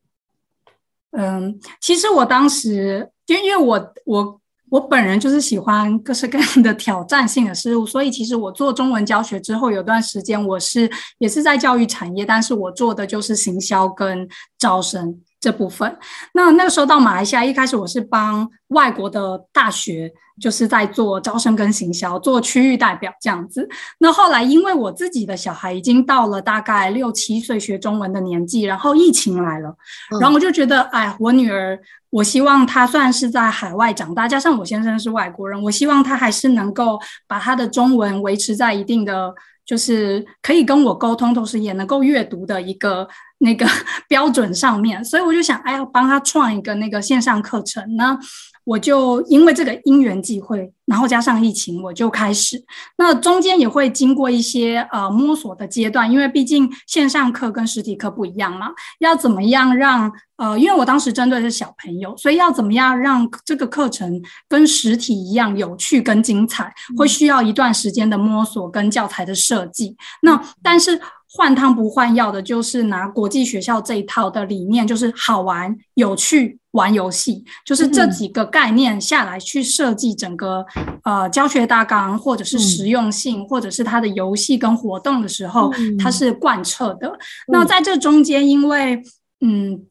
[1.11, 14.25] 嗯，其实我当时就因为我我我本人就是喜欢各式各样的挑战性的事物，所以其实我做中文教学之后，有段时间我是也是在教育产业，但是我做的就是行销跟
[14.57, 15.97] 招生这部分。
[16.33, 23.67] 那那个时候到马来西亚，一开始我是帮外国的大学，就是在做招生跟行销，做区域代表这样子。
[23.97, 29.75] 那后来因为我自己的小孩已经到了大概六七岁学中文的年纪，然后疫情来了，
[30.21, 31.77] 然后我就觉得，哎，我女儿。
[32.11, 39.33] 我希望他虽然是在海外长大，加上我先生是外国人，我希望他还是能够把他的中文维持在一定的，
[39.65, 43.07] 就是可以跟我沟通，同时也能够阅读的一个
[43.41, 43.67] 那个
[44.07, 45.03] 标准上面。
[45.03, 48.17] 所以我就想，哎，要帮他创一个那个线上课程呢。
[48.63, 52.63] 我就因为这个因缘际会，然后加上疫情，我就开始。
[52.95, 58.67] 那中间也会经过一些呃摸索的阶段，因为毕竟线上课跟实体课不一样嘛。
[58.99, 69.97] 要怎么样让呃，因为我当时针对的是小朋友，所以要怎么样让这个课程跟实体一样有趣跟精彩，会需要一段时间的摸索跟教材的设计。
[70.21, 71.01] 那但是。
[71.33, 80.65] 换汤不换药的，就是拿国际学校这一套的理念，就是好玩、有趣、玩游戏，就是这几个概念下来去设计整个
[81.03, 87.17] 呃教学大纲，或者是实用性，或者是它的游戏跟活动的时候，它是贯彻的。
[87.47, 89.01] 那在这中间，因为
[89.39, 89.85] 嗯。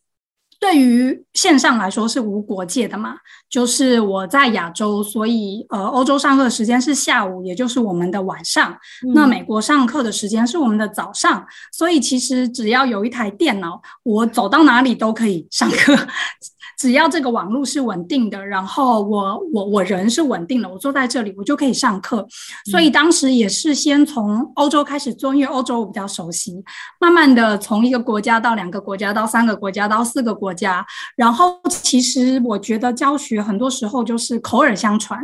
[0.61, 3.17] 对于线上来说是无国界的嘛，
[3.49, 8.77] 就是我在亚洲，所以呃，欧洲上课的时间是下午，也就是我们的晚上。
[9.15, 15.97] 那美国上课的时间是我们的早上，所以其实只要有一台电脑，我走到哪里都可以上课。
[16.81, 22.27] 只要这个网络是稳定的，然后我我我人是稳定的，我坐在这里我就可以上课。
[22.71, 26.65] 所以当时也是先从欧洲开始做，因为欧洲我比较熟悉。
[26.99, 30.83] 慢慢的从一个国家到两个国家，到三个国家，到四个国家。
[31.17, 35.21] 然后其实我觉得教学很多时候就是口耳相传，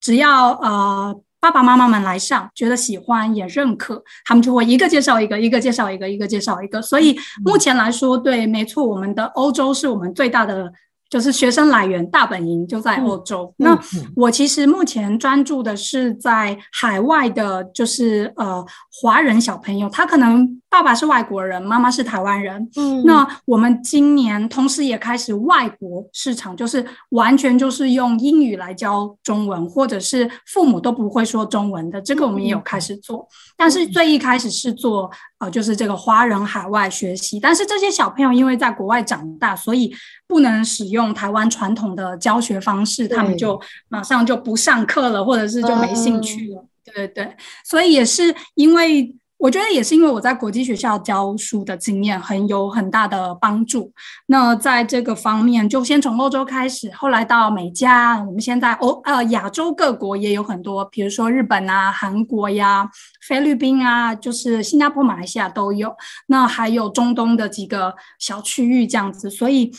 [0.00, 6.80] 只要呃爸爸妈妈们来上，觉得喜欢也认可，他们就会一个介绍一个，一个介绍一个，一个介绍一个。
[6.80, 7.14] 所以
[7.44, 10.72] 目前来说，对，没错，我们的欧洲是我们最大的。
[11.14, 13.54] 就是学生来源大本营就在欧洲。
[13.58, 13.78] 那
[14.16, 18.66] 我其实目前专注的是在海外的，就是呃
[19.00, 22.68] 华人小朋友，他可能爸爸是外国人，妈妈是台湾人。
[22.74, 33.24] 嗯，那我们今年同时也开始外国市场，就是完全就是用英语来教中文，或者是父母都不会说中文的，这个我们也有开始做。
[33.56, 35.08] 但是最一开始是做
[35.38, 39.94] 呃，就是这个华人海外学习，但是这些小朋友因为在国外长大，所以
[40.26, 41.14] 不能使用。
[41.14, 46.64] 台湾传统的教学方式，他们就马上就不上课了，或者是就没兴趣了。
[46.84, 53.92] 对对对，所以也是因为，我觉得也是因为我在国际学校教书的经验很有很大的帮助。
[54.28, 62.88] 那在这个方面，就先从欧洲开始，后来到美加，我们现在欧呃亚洲各国也有很多，比如说日本啊、韩国呀、
[63.28, 65.94] 菲律宾啊，就是新加坡、马来西亚都有。
[66.28, 69.70] 那还有中东的几个小区域这样子，所以。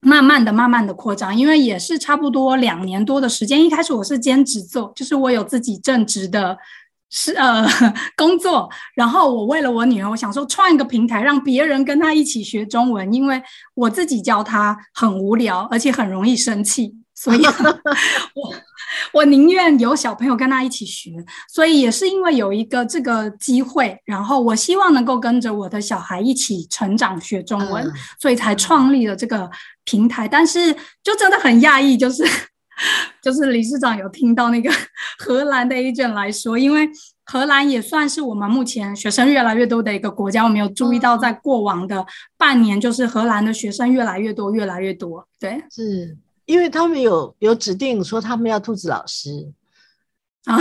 [0.00, 3.64] 慢慢的、慢慢的扩张，因为也是差不多两年多的时间。
[3.64, 6.56] 一开始我是兼职做，就是我有自己正职的，
[7.10, 7.66] 是呃
[8.16, 8.68] 工作。
[8.94, 13.42] 然后我为了我女儿，我想说创一个平台，让别人跟她一起学中文，因为
[13.74, 17.42] 我自己教她很无聊，而且很容易生气，所以
[18.34, 18.54] 我。
[19.12, 21.10] 我宁愿有小朋友跟她一起学，
[21.52, 29.50] 所以也是因为有一个这个机会，然后我希望能够跟着我的小孩一起成长学中文，所以才创立了这个
[29.84, 30.28] 平台。
[30.28, 32.24] 但是就真的很讶异，就是
[33.22, 34.70] 就是理事长有听到那个
[35.18, 36.88] 荷兰的 agent 来说，因为
[37.24, 42.04] 荷兰也算是我们目前学生越来越多的一个国家，我们有注意到在过往的
[42.36, 45.26] 半年，就是荷兰的学生越来越多，越来越多。
[45.38, 46.16] 对，是。
[46.44, 49.52] 因为他们有有指定说他们要兔子老师
[50.44, 50.56] 啊，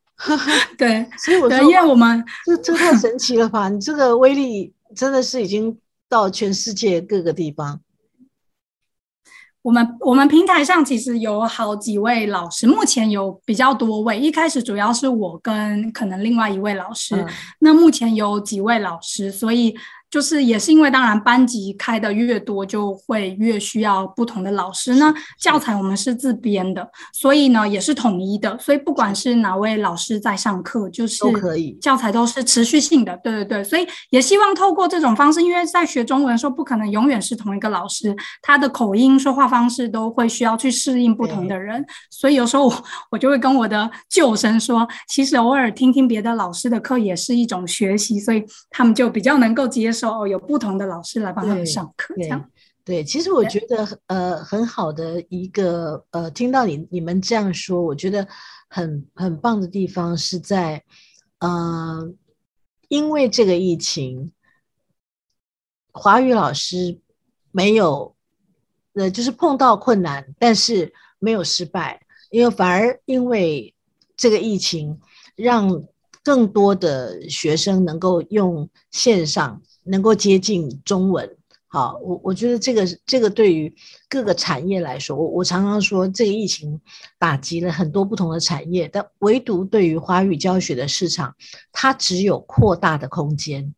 [0.78, 3.68] 对对，所以我说因为我们这这太神奇了吧！
[3.68, 7.78] 你这个威力真的是已经到全世界各个地方。
[9.66, 14.16] 我们我们平台上其实有好几位老师，目前有比较多位。
[14.16, 17.26] 一开始主要是我跟可能另外一位老师，嗯
[17.58, 19.74] 那目前有几位老师，所以
[20.10, 24.96] 就是也是因为当然班级开的越多，就会越需要不同的老师。
[24.96, 29.36] 那教材我们是自编的，所以呢也是统一的，所以不管是。
[29.36, 31.72] 哪位老师在上课，就是都可以。
[31.80, 33.14] 教材都是持续性的。
[33.22, 52.50] 对对对，所以也希望透过这种方式，因为在学中文的时候，不可能永远是同一个老师，他的口音、说话方式都会需要去适应不同的人，所以有时候我我就会跟我的旧生说，其实偶尔听听别的老师的课也是一种学习，所以他们就比较能够接受哦，有不同的老师来帮他们上课，这对样。
[52.84, 58.28] 对，其实我觉得呃很好的一个呃，听到你你们这样说，我觉得
[58.68, 60.84] 很很棒的地方是在
[61.40, 62.12] 呃，
[62.88, 64.30] 因为这个疫情，
[65.92, 67.00] 华语老师
[67.50, 68.14] 没有
[68.94, 73.74] 呃就是碰到困难，但是没有失败，因为反而因为
[74.16, 75.00] 这个疫情，
[75.34, 75.82] 让
[76.22, 81.36] 更多的学生能够用线上能够接近中文。
[81.68, 83.74] 好，我我觉得这个这个对于
[84.08, 86.80] 各个产业来说，我我常常说，这个疫情
[87.18, 91.34] 打击了很多不同的产业，但唯独对于华语教学的市场，
[91.72, 93.74] 它只有扩大的空间。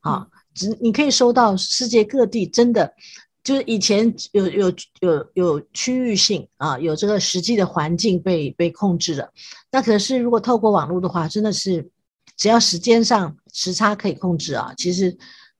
[0.00, 2.94] 啊，只你可以收到世界各地真的。
[3.42, 9.30] 就是以前有有有有区域性啊，有这个实际的环境被被控制了。
[9.70, 11.90] 那可是如果透过网络的话，真的是
[12.38, 15.14] 只要时间上时差可以控制啊，其实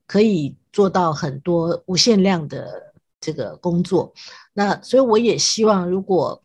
[0.06, 4.12] 可以做到很多无限量的这个工作。
[4.52, 6.42] 那所以我也希望，如果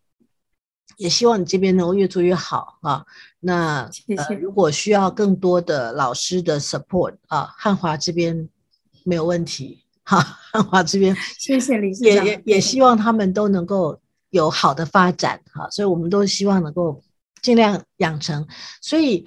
[0.98, 3.06] 也希望你这边能够越做越好啊。
[3.40, 8.50] 那谢谢呃，如果需要更多的老师的 support 啊，汉华这边
[9.04, 9.86] 没有问题。
[10.04, 10.20] 哈，
[10.52, 17.02] 汉华这边 谢谢理事长，也也也希望他们都能够有好的发展哈，所以我们都希望能够
[17.42, 18.46] 尽量养成。
[18.82, 19.26] 所以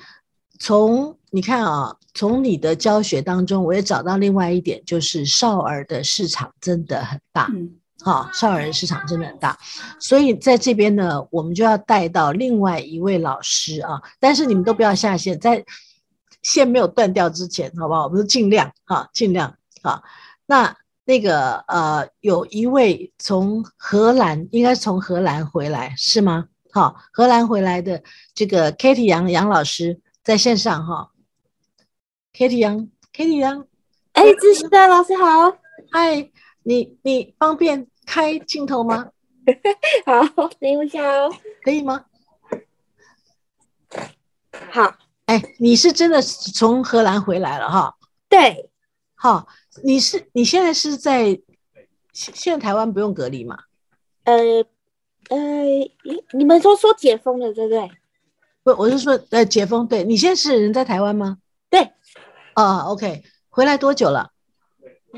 [0.59, 7.49] 从你看啊，从你的教学当中，我也找到另外一点，就是少儿的市场真的很大。
[7.55, 7.71] 嗯，
[8.05, 9.59] 哈，少儿的市场真的很大，
[9.99, 15.64] 所以在这边呢，我们就要带到另外一位老师啊，但是你们都不要下线，在
[16.42, 18.05] 线没有断掉之前，好不好？
[18.05, 20.03] 我们都尽量哈，尽量啊。
[20.45, 26.45] 那那个呃，有一位从荷兰，应该是从荷兰回来是吗？
[26.73, 28.03] 好，荷兰回来的
[28.35, 31.11] 这个 Katie 杨杨老师在线上哈
[32.35, 33.66] ，Katie 杨，Kitty 杨，
[34.12, 35.57] 哎，知识的老师好，
[35.90, 36.31] 嗨，
[36.62, 39.11] 你你方便开镜头吗？
[40.07, 42.05] 好，等一下哦，可以吗？
[44.71, 44.95] 好，
[45.27, 47.97] 哎，你是真的是从荷兰回来了哈？
[48.29, 48.71] 对，
[49.14, 49.47] 好，
[49.83, 51.40] 你是你现在是在
[52.12, 53.59] 现现在台湾不用隔离吗？
[54.25, 54.35] 呃
[55.29, 55.38] 呃，
[56.05, 57.90] 你你们都说解封了，对不对？
[58.62, 61.38] 不，我是说呃解封，对你现在是人在台湾吗？
[61.68, 61.90] 对，
[62.55, 64.31] 啊，OK，回来多久了？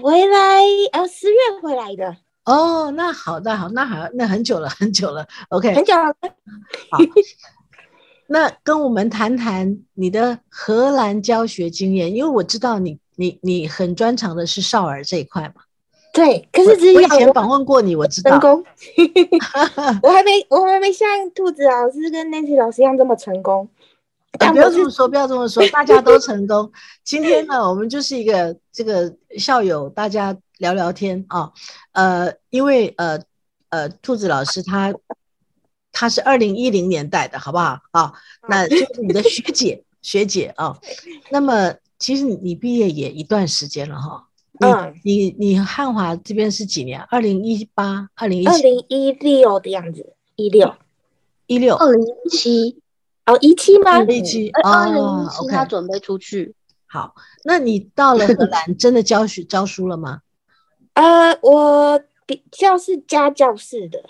[0.03, 0.61] 回来
[0.92, 6.14] 呃十月回来的，哦，那好，那好，那好，那很久了， 很久了，OK，很久了。
[6.90, 6.99] 好。
[8.27, 15.62] 那跟我们谈谈你的荷兰教学经验，因为我知道你你你很专长的是少儿这一块嘛。
[16.12, 18.31] 对，可是只我以前访问过你，我知道。
[18.31, 18.64] 成功，
[20.03, 23.68] 我还没我还没像兔子老师跟 Nancy 老师一样这么成功。
[24.38, 26.70] 不要这么说，不要这么说，大家都成功。
[27.05, 31.53] 今天呢，我们就是一个这个校友，大家聊聊天啊。
[31.92, 33.20] 呃，因为呃
[33.68, 34.92] 呃，兔子老师他
[35.92, 38.12] 他是二零一零年代的，好不好啊？
[38.49, 40.77] 那就是你的学姐学姐啊。
[41.31, 44.29] 那么其实你你毕业也一段时间了哈。
[44.61, 47.01] 你嗯你你汉华这边是几年？
[47.11, 50.75] 二零一八、二零一七、二零一六的样子，一六
[51.47, 52.81] 一六、二零一七，
[53.27, 54.03] 哦一期吗？
[54.05, 56.55] 一期二零哦一七他准备出去，
[56.87, 57.14] 好，
[57.45, 60.20] 那你到了荷兰， 真的教学教书了吗？
[60.95, 64.05] 呃，我比较是家教式的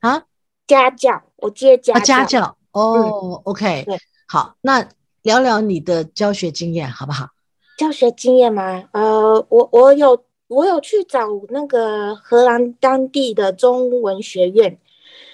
[0.00, 0.24] 啊，
[0.66, 2.56] 家教，我接家啊，家教。
[2.72, 4.88] 哦，OK，对好，那
[5.22, 7.28] 聊聊你的教学经验好不好？
[7.76, 8.84] 教学经验吗？
[8.92, 14.78] 呃，我我有我有去找那个荷兰当地的中文学院，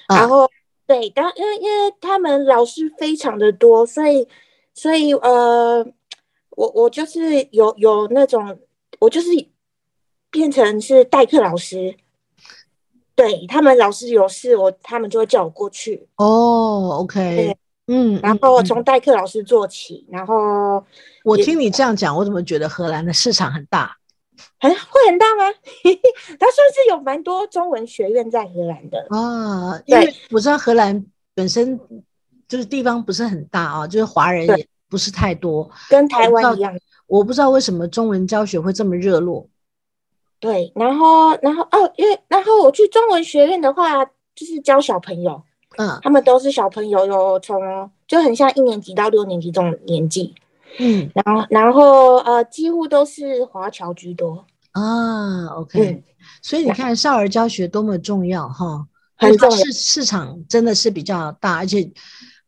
[0.08, 0.48] 啊然后
[0.86, 4.26] 对，当因为因为他们老师非常的多，所以
[4.72, 5.84] 所以呃，
[6.50, 8.58] 我我就是有有那种，
[9.00, 9.28] 我就是
[10.30, 11.96] 变成是代课老师，
[13.14, 16.06] 对他们老师有事，我他们就会叫我过去。
[16.16, 17.56] 哦，OK，
[17.88, 20.84] 嗯，然后从代课老师做起，然后
[21.24, 23.96] 我听你这样讲，我怎么觉得荷兰的市场很大？
[24.58, 25.44] 很会很大吗？
[26.38, 29.06] 他算是有蛮多中文学院在荷兰的。
[29.10, 31.78] 啊，因为对我知道荷兰本身
[32.48, 35.70] 就是地方不是很大啊，就是华人也不是太多。
[35.88, 36.72] 跟台湾一样，
[37.06, 39.48] 我不知道为什么中文教学会这么热络。
[40.38, 45.42] 对，然后，然后哦，因为然后我去中文学院的话，就是教小朋友，
[45.78, 47.58] 嗯他们都是小朋友，有从
[48.06, 50.34] 就很像一年级到六年级这种年纪，
[50.78, 51.10] 嗯。
[51.14, 56.02] 然后，然后呃，几乎都是华侨居多，啊，OK，嗯。
[56.42, 61.88] 所以你看少儿教学多么重要哈，很重要因为它市市场真的是比较大，而且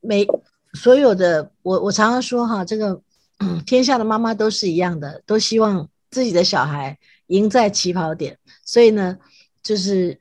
[0.01, 0.26] 每
[0.74, 3.01] 所有的我我常常说哈，这个
[3.39, 6.99] 嗯天下的妈妈都是一样的，都希望自己的小孩
[7.29, 9.16] 赢在起跑点，所以呢，
[9.62, 10.18] 就是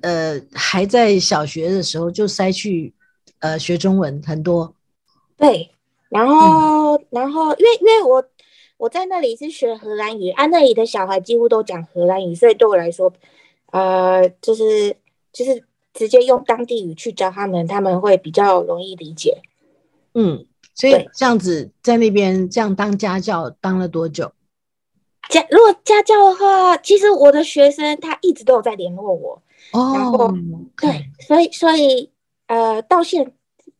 [0.00, 2.94] 呃还在小学的时候就塞去
[3.40, 4.74] 呃学中文很多，
[5.36, 5.70] 对，
[6.10, 8.22] 然后，然后，因为因为我
[8.76, 13.12] 我在那里是学荷兰语，啊，那里的小孩几乎都讲荷兰语，所以对我来说，
[13.72, 14.96] 呃，就是
[15.32, 19.40] 就是直接用当地语去教他们，他们会比较容易理解。
[20.14, 20.44] 嗯，
[20.74, 24.32] 所以这样子在那边这样当家教当了多久？
[25.28, 29.40] 家如果家教的话，其实我的学生他一直都有在联络我，
[29.72, 30.34] 然后哦，
[30.76, 32.10] 对，所以所以
[32.48, 33.32] 呃，到现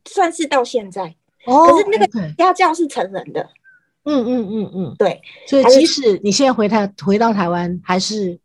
[0.04, 1.16] 算是到现在，
[1.46, 3.48] 哦，可是那个家教是成人的，
[4.04, 8.38] 嗯嗯嗯嗯，对，所以即使你现在回台回到台湾，还是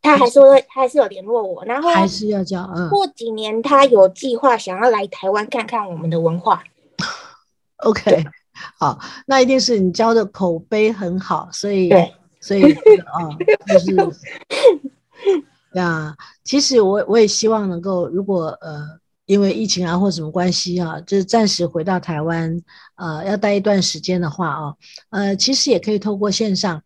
[0.00, 6.62] 他还是会他还是有联络我，然后还是要教，嗯过几年他有计划想要来台湾看看我们的文化，，
[7.84, 8.24] OK，
[8.78, 13.28] 好，那一定是你教的口碑很好，所以对，所以这个啊，
[13.66, 13.94] 就是
[15.74, 18.98] 呀，其实我我也希望能够，如果呃。
[19.26, 22.62] 因为疫情啊或什么关系啊，就是暂时回到台湾，
[22.94, 24.74] 呃，要待一段时间的话啊，
[25.10, 26.80] 呃，其实也可以透过线上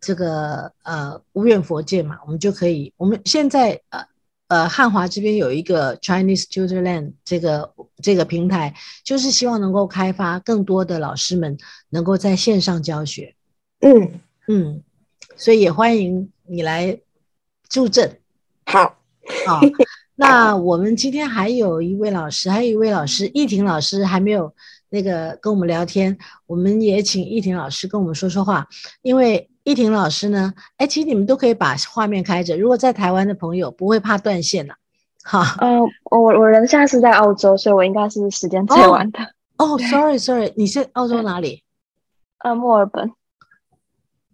[0.00, 4.06] 这个呃无远佛界嘛，我们就可以，我们现在呃
[4.46, 13.34] 呃汉华这边有一个 Chinese Tutorland 这个这个平台，就是希望能够开发更多的老师们能够在线上教学，
[13.80, 14.82] 嗯，嗯，
[15.36, 17.00] 所以也欢迎你来
[17.68, 18.20] 助阵。
[18.64, 18.96] 好，
[19.48, 19.60] 啊。
[20.20, 24.52] 那我们今天还有一位老师，还有一位老师，易婷老师还没有
[24.90, 28.66] 那个跟我们聊天，我们也请易婷老师跟我们说说话。
[29.02, 34.74] 因为易婷老师呢，哎，其实你们都可以把画面开着，如果在台湾的朋友不会怕断线呐、
[35.22, 39.20] 哈，嗯，我我人现在是在澳洲，所以我应该是时间最哦晚的。
[39.56, 41.62] 哦，sorry sorry，你是澳洲哪里？
[42.42, 43.08] 呃，墨尔本，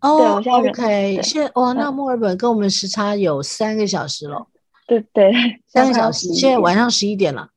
[0.00, 4.46] 哦，OK，现哇，那嗯墨尔本跟我们时差有三个小时了，
[4.86, 5.32] 对对，
[5.66, 7.50] 三个小时，现在晚上十一点了。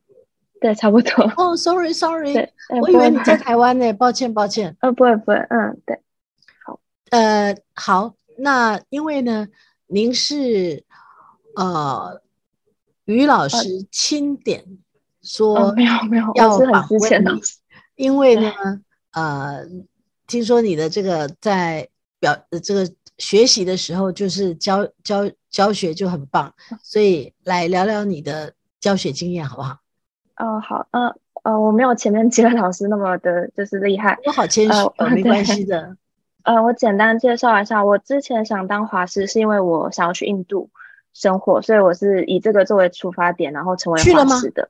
[0.60, 1.24] 对，差不多。
[1.38, 4.76] 哦，sorry sorry，对，呃我以为你在台湾呢，抱歉抱歉。
[4.80, 6.02] 呃，不会不会，嗯，对，
[6.66, 6.80] 好
[7.12, 9.48] 呃，好，那因为呢，
[9.86, 10.84] 您是
[11.56, 12.22] 呃
[13.06, 14.66] 于老师钦点
[15.22, 17.44] 说呃，没有没有，要我是很访之前的问你，
[17.96, 18.52] 因为呢，
[19.12, 19.64] 呃，
[20.26, 21.88] 听说你的这个在
[22.20, 26.54] 表呃这个学习的时候，就是教教教学就很棒，
[26.84, 29.78] 所以来聊聊你的教学经验好不好？
[30.38, 34.18] 哦，好，呃呃，我没有前面几位老师那么的，就是厉害。
[34.26, 34.72] 我好谦虚
[35.16, 35.96] 没关系的。
[36.44, 40.70] 呃，我简单介绍一下，我之前想当华师，是因为我想要去印度
[41.14, 44.70] 生活，所以我是以这个作为出发点，然后成为去华师的。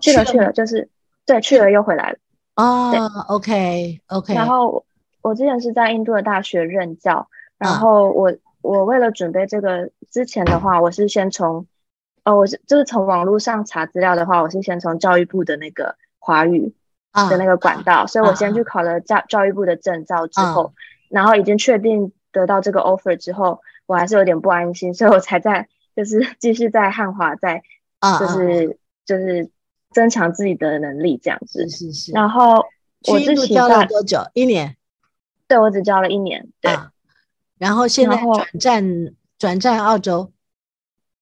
[0.00, 0.88] 去了去了去了，就是
[1.24, 2.18] 对，去了又回来了。
[2.56, 2.92] 哦
[3.28, 4.86] ，OK OK，然后我
[5.22, 7.28] 我之前是在印度的大学任教，
[7.58, 8.32] 然啊后我
[8.62, 11.66] 我为了准备这个之前的话，我是先从
[12.24, 16.74] 哦，我是就是从网络上查资料的话，我是先从教育部的那个华语
[17.12, 20.72] 啊的那个管道，所以我先啊去考了教教育部的证照之啊后，
[21.08, 27.62] 然后已经确定得到这个 offer 之后，我还是有点不安心，所以我才在就是 继续在汉华在
[28.20, 29.50] 就是就是
[29.90, 31.86] 增强自己的能力这样子是。
[31.86, 32.12] 是是。
[32.12, 32.66] 然后
[33.08, 34.20] 我自己去印度教了多久？
[34.34, 34.76] 一年
[35.46, 36.72] 对我只教了一年，对。
[36.72, 36.92] 啊。
[37.58, 40.32] 然后现在转战转战澳洲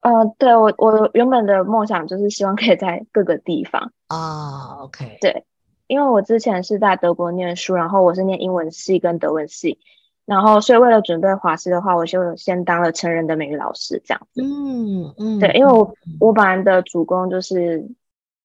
[0.01, 5.45] 呃，对我我原本的梦想就是希望可以在各个地方，啊，OK，对，
[5.89, 9.81] 因为我之前是在德国念书，然后我是念英文系跟德文系，
[10.25, 14.43] 然后所以为了准备华师的话，我就先当了成人的美语老师这样子。
[14.43, 17.91] 嗯嗯，对，因为我我本来的主攻就是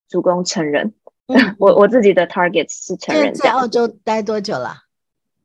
[0.10, 0.96] 主攻成人，
[1.28, 3.52] 嗯 我我自己的 target 是成人在。
[3.52, 4.78] 澳洲待多久了？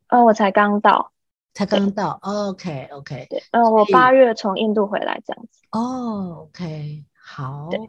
[0.08, 1.12] 呃，我才刚到，
[1.56, 5.62] 才刚到，OK OK，对，嗯、我八月从印度回来这样子。
[5.72, 7.80] 哦，OK，好对。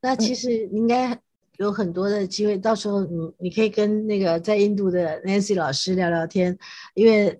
[0.00, 1.16] 那其实你应该
[1.58, 6.58] 有很多的机会，到时候你你可以跟那个在印度的 Nancy 老师聊聊天，
[6.94, 7.38] 因为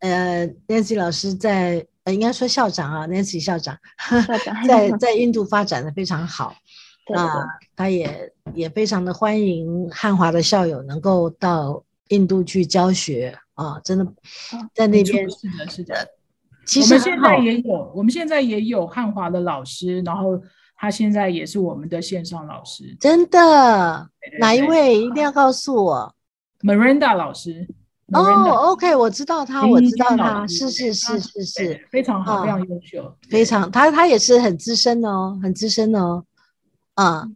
[0.00, 3.78] 呃 Nancy 老师在呃应该说校长啊，Nancy 校长
[4.68, 6.54] 在在印度发展的非常好，
[7.08, 7.16] 对。
[7.16, 14.06] 那他也也非常的欢迎汉华的校友能够到印度去教学啊，真的
[14.74, 16.08] 在那边是的，是的。
[16.66, 20.40] 其实我们现在也有，我们现在也有汉华的老师，然后
[20.76, 26.14] 他现在也是我们的线上老师真的对哪一位一定要告诉我。
[26.60, 27.66] ，Miranda 老师。
[28.12, 33.16] 哦 Miranda，OK，我知道他，我知道他，是是是是是，非常好，非啊常优秀。
[33.30, 36.22] 非常，他他也是很资深的哦，很资深的哦，
[36.94, 37.26] 啊，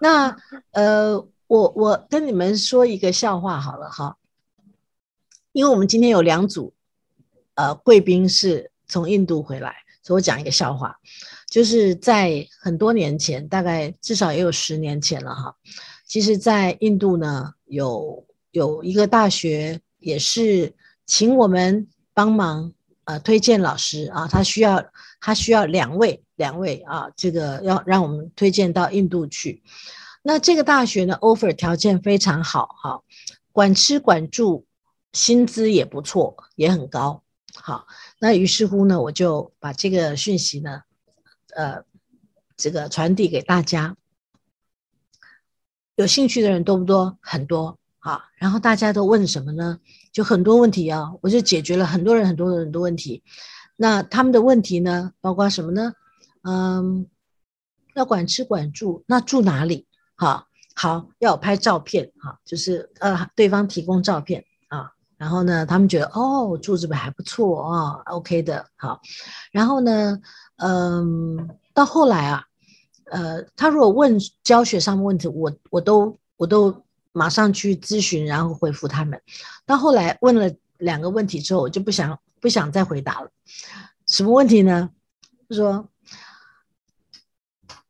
[0.00, 0.36] 那
[0.72, 4.16] 呃，我我跟你们说一个笑话好了哈，
[5.52, 6.72] 因为我们今天有两组
[7.54, 10.96] 呃贵宾是从印度回来，所以我讲一个笑话，
[11.48, 15.54] 就是在很多年前，大概至少也有十年前了哈。
[16.06, 20.74] 其实，在印度呢，有有一个大学也是
[21.06, 22.72] 请我们帮忙
[23.04, 24.84] 呃推荐老师啊，他需要
[25.20, 29.62] 他需要两位两位啊，这个要让我们推荐到印度去。
[30.22, 33.02] 那这个大学呢，offer 条件非常好哈、
[33.52, 34.66] 管吃管住，
[35.12, 37.22] 薪资也不错，也很高。
[37.54, 37.86] 好，
[38.20, 40.82] 那于是乎呢，我就把这个讯息呢，
[41.54, 41.84] 呃，
[42.56, 43.96] 这个传递给大家。
[45.96, 47.18] 有兴趣的人多不多？
[47.20, 47.78] 很多。
[47.98, 49.78] 好，然后大家都问什么呢？
[50.12, 53.22] 就很多问题啊，我就解决了很多人很多人的问题。
[53.76, 55.92] 那他们的问题呢，包括什么呢？
[56.42, 57.06] 嗯，
[57.94, 59.86] 要管吃管住，那住哪里？
[60.14, 64.46] 好，好，要拍照片，哈，就是呃，对方提供照片，
[65.20, 68.98] 然后呢，他们觉得哦，住这边还不错啊，OK 的，好，
[69.52, 70.18] 然后呢，
[70.56, 72.42] 嗯，到后来啊，
[73.10, 76.74] 呃，他如果问教学上面问题，我我都我都
[77.12, 79.20] 马上去咨询，然后回复他们。
[79.66, 83.28] 到后来问了两个问题之后，我就不想不想再回答了。
[84.06, 84.88] 什么问题呢？
[85.50, 85.86] 就说，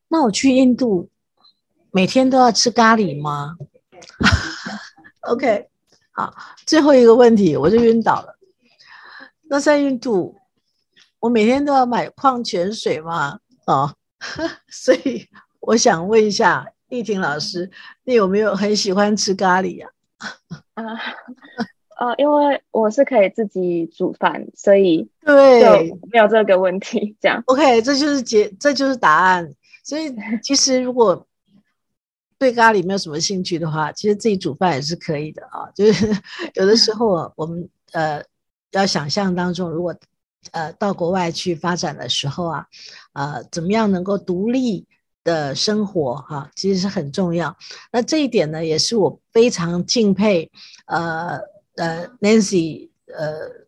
[0.08, 1.08] 那我去印度，
[1.92, 3.56] 每天都要吃咖喱吗？
[5.30, 5.69] OK，
[6.20, 6.34] 好，
[6.66, 8.36] 最后一个问题我就晕倒了。
[9.48, 10.36] 那在印度，
[11.18, 13.38] 我每天都要买矿泉水吗？
[13.66, 13.94] 哦，
[14.68, 15.26] 所以
[15.60, 17.70] 我想问一下丽婷老师，
[18.04, 19.88] 你有没有很喜欢吃咖喱呀、
[20.74, 20.84] 啊，
[21.98, 27.16] 呃，因为我是可以自己煮饭，所以 就对没有这个问题。
[27.18, 29.50] 这样，，OK，这就是结，这就是答案。
[29.82, 31.26] 所以其实如果
[32.40, 35.68] 对咖喱没有什么兴趣的话，其实自己煮饭也是可以的啊。
[35.74, 36.08] 就是
[36.56, 38.22] 有的时候啊我们呃
[38.72, 39.94] 要想象当中，如果
[40.52, 42.66] 呃到国外去发展的时候啊，
[43.12, 44.86] 呃怎么样能够独立
[45.22, 47.54] 的生活哈、其实是很重要。
[47.92, 50.50] 那这一点呢，也是我非常敬佩
[50.86, 51.38] 呃
[51.76, 53.60] 呃 Nancy 呃。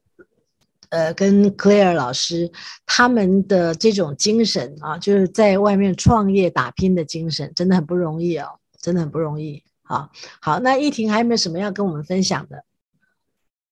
[0.93, 2.53] 呃，跟 Claire 老师
[2.85, 8.47] 他们的这种精神啊，就是在外面创业打拼的精神，真的很不容易哦，
[8.83, 9.63] 真的很不容易。
[9.83, 10.11] 好，
[10.41, 12.65] 好，那依婷还有没有什么要跟我们分享的？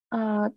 [0.08, 0.50] 呃，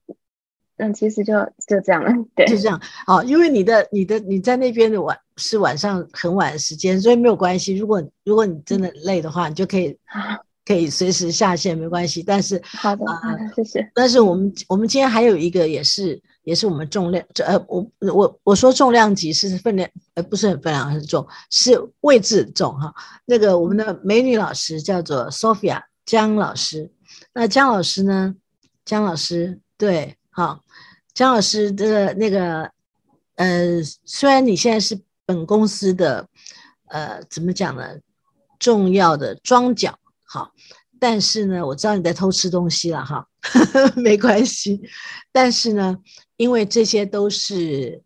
[0.78, 1.34] 嗯，其实就
[1.68, 2.12] 就这样了。
[2.36, 7.76] 对，就这样，哦，因为你的、你的、你在那边的晚是晚上很晚的时间，所以没有关系。
[7.76, 9.98] 如果如果你真的累的话，你就可以
[10.66, 12.24] 可以随时下线，没关系。
[12.24, 13.92] 但是好的，好的，谢谢。
[13.94, 22.94] 但是我们我们今天还有一个也是也是我们重量，这呃我我我说重量级是分量，呃不是很分量很重，是位置重哈。
[23.26, 26.92] 那个我们的美女老师叫做 Sophia 江老师，
[27.34, 28.36] 那江老师呢？
[28.86, 30.60] 江老师对，好，
[31.14, 32.70] 江老师的那个
[33.36, 36.28] 呃，虽然你现在是本公司的
[36.88, 37.98] 呃怎么讲呢，
[38.60, 40.52] 重要的庄脚，好。
[41.00, 43.28] 但是呢，我知道你在偷吃东西了哈，
[43.94, 44.82] 没关系。
[45.34, 45.98] 但是呢，
[46.38, 48.02] 因为这些都是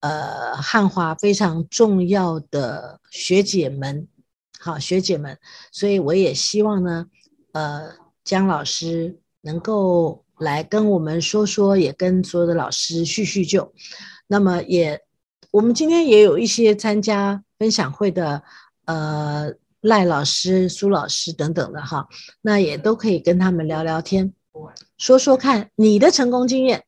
[0.00, 4.06] 呃汉华非常重要的学姐们，
[4.58, 5.38] 好学姐们，
[5.70, 7.06] 所以我也希望呢，
[7.52, 7.92] 呃，
[8.24, 13.72] 江老师能够来跟我们说说，也跟所有的老师叙叙旧。
[14.26, 15.00] 那么也，
[15.50, 18.42] 我们今天也有一些参加分享会的，
[18.86, 19.54] 呃。
[19.82, 22.08] 赖老师、苏老师等等的哈，
[22.40, 24.32] 那也都可以跟他们聊聊天，
[24.98, 26.85] 说说看你的成功经验。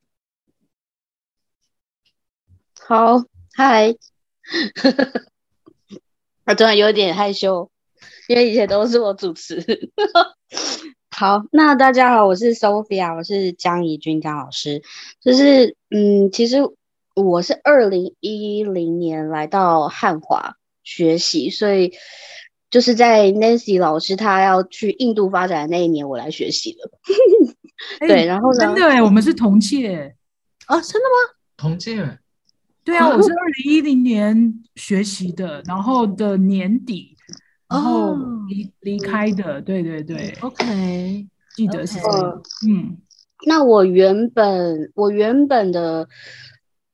[2.89, 3.23] 好，
[3.55, 3.95] 嗨，
[6.47, 7.71] 我突然有点害羞，
[8.29, 9.63] 因为以前都是我主持。
[11.11, 14.83] 好，那大家好，我是 Sophia，我是江怡君江老师。
[15.21, 16.61] 就是，嗯，其实
[17.15, 21.93] 我是二零一零年来到汉华学习，所以。
[22.71, 26.91] 就是在 Nancy 老师他要去印度发展的那一年，我来学习了。
[28.09, 28.61] 对，然后呢？
[28.61, 30.15] 真的哎，我们是同届
[30.67, 31.35] 啊，真的吗？
[31.59, 32.19] 同届。
[32.89, 37.15] 对啊，我是 二零一零年学习的，然后的年底，
[37.69, 38.17] 然后
[38.49, 39.61] 离离开的。
[39.61, 42.43] 对对对，OK，记得是这样。
[42.67, 42.97] 嗯，
[43.47, 46.09] 那我原本我原本的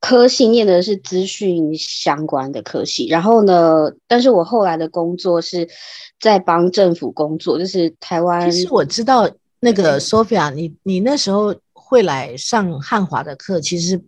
[0.00, 5.68] 科系念的是资讯相关的科系，然后呢，但是我后来的工作是
[6.18, 8.50] 在帮政府工作，就是台湾。
[8.50, 9.30] 其实我知道
[9.60, 14.02] 那个 Sophia，你你那时候会来上汉华的课，其实。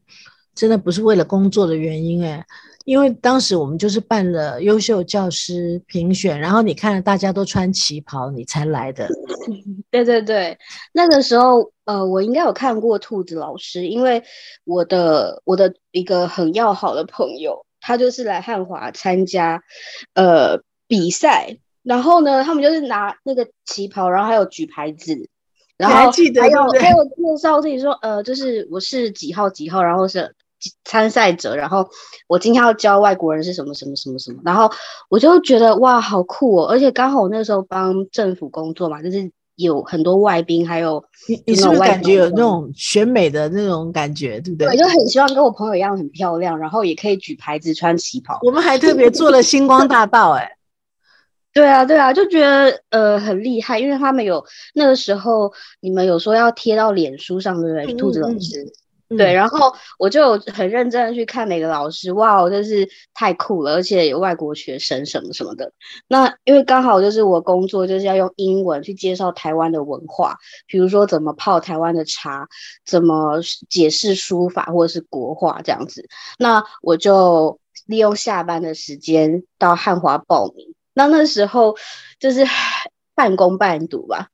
[0.57, 2.45] 真的不是为了工作的原因哎，
[2.87, 9.07] 因为当时我们就是办了优秀教师评选，然后你看了大家都穿旗袍，你才来的。
[9.91, 10.57] 对对对，
[10.93, 14.23] 那个时候呃，我应该有看过兔子老师，因为
[14.65, 19.63] 我的我的一个很要好的朋友，他就是来汉华参加
[20.15, 25.29] 呃比赛，然后呢，他们就是拿那个旗袍，然后还有举牌子，
[25.77, 30.35] 然后还有还有介绍自己说呃，就是我是几号几号，然后是。
[30.85, 31.89] 参赛者，然后
[32.29, 34.71] 我今天要教外国人是什么什么什么什么，然后
[35.09, 36.67] 我就觉得哇，好酷哦！
[36.67, 44.69] 而且刚好我那时候帮政府工作嘛，就是有很多外宾，还有你你是不是感觉有那种选美的那种感觉，对不对？
[44.69, 48.39] 我就很希望跟我朋友一样很漂亮，然后也可以举牌子、穿旗袍。
[48.43, 50.51] 我们还特别做了星光大道，哎，
[51.55, 54.45] 对啊，对啊，就觉得呃很厉害，因为他们有
[54.75, 55.51] 那个时候
[55.81, 57.95] 你们有说要贴到脸书上，对不对？
[57.95, 58.71] 兔子老师。
[59.09, 65.73] 对，然后我就很认真的去看每个老师，哇，真是太酷了，而且有外国学生什么什么的。
[66.09, 70.37] 那因为刚好就是我工作就是要用英文去介绍台湾的文化，
[70.67, 72.49] 比如说怎么泡台湾的茶，
[72.85, 76.09] 怎么解释书法或者是国画这样子。
[76.37, 80.75] 那我就利用下班的时间到汉华报名。
[80.95, 81.77] 那那时候
[82.19, 82.45] 就是
[83.15, 84.31] 半工半读吧。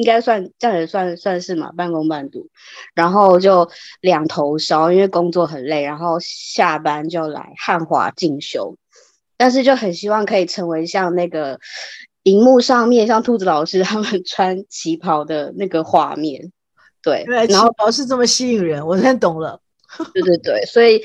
[0.00, 2.48] 应该算这样也算算是嘛，半工半读，
[2.94, 3.68] 然后就
[4.00, 8.76] 两头烧，因为工作很累，然后下班就来汉华进修，
[9.36, 11.60] 但是就很希望可以成为像那个
[12.22, 16.50] 荧幕上面像兔子老师 他们穿旗袍的那个画面，
[17.02, 19.60] 对，然后旗袍是这么吸引人，我现在懂了，
[20.14, 21.02] 对对对，所以。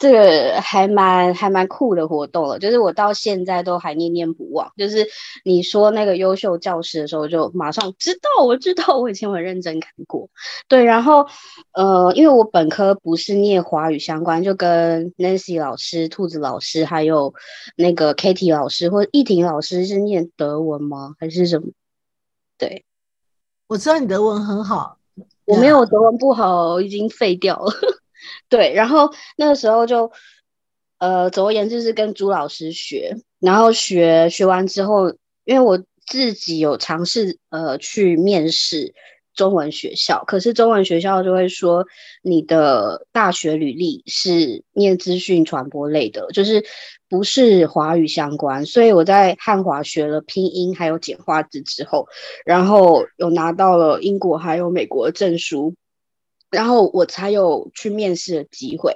[0.00, 4.72] 这个还蛮还蛮酷的活动了，就是我到现在都还念念不忘。
[4.76, 5.04] 就是
[5.44, 10.30] 你说那个优秀教师的时候，就马上知道，我知道，我以前很认真看过。
[10.68, 11.26] 对，然后
[11.72, 17.34] 呃，因为我本科不是念华语相关，就跟 Nancy 老师、兔子老师还有
[17.74, 21.16] 那个 Katie 老师或者易婷老师是念德文吗？
[21.18, 21.72] 还是什么？
[22.56, 22.84] 对，
[23.66, 24.96] 我知道你德文很好，
[25.44, 27.72] 我没有德文不好，已经废掉了。
[28.48, 30.10] 对，然后那个时候就，
[30.98, 35.10] 呃，总而言之是跟朱老师学，然后学学完之后，
[35.44, 38.94] 因为我自己有尝试呃去面试
[39.34, 41.86] 中文学校，可是中文学校就会说
[42.22, 46.64] 你的大学履历是念资讯传播类的，就是
[47.08, 52.08] 不是华语相关，所以我在汉华学了拼音还有简化字之后，
[52.44, 55.74] 然后有拿到了英国还有美国的证书。
[56.50, 58.94] 然后我才有去面试的机会，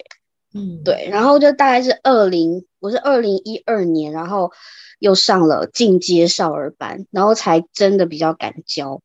[0.54, 4.50] 嗯，对，然后就大概是二零，我是二零一二年，然后
[4.98, 9.02] 又上了进阶少儿班，然后才真的比较敢教，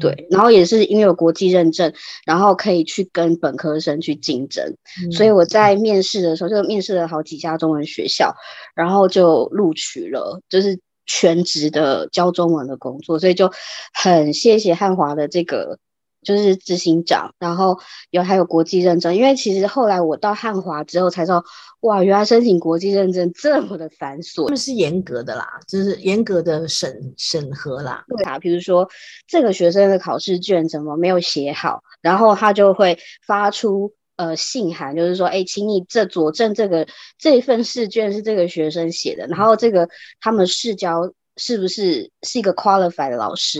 [0.00, 1.92] 对，然后也是因为有国际认证，
[2.26, 4.76] 然后可以去跟本科生去竞争，
[5.12, 8.34] 所以我在面试的时候就面试了好几家中文学校，
[8.74, 13.52] 然后就录取了，就是全职的教中文的工作，所以就
[13.92, 15.78] 很谢谢汉华的这个。
[16.24, 17.78] 就是执行长，然后
[18.10, 21.44] 有还有国际认证，因为其实后来我到汉华之后才知道，
[21.80, 28.04] 哇，原来申请国际认证这么的繁琐，那是严格的啦，就是严格的审审核啦。
[28.08, 28.88] 对啊，比如说
[29.28, 36.86] 这个学生的考试卷怎么没有写好，然后他就会发出呃信函，就是说，哎，请你这佐证这个
[37.18, 39.88] 这份试卷是这个学生写的，然后这个
[40.20, 41.12] 他们试教。
[41.36, 43.58] 是不是是一个 qualified 的老师？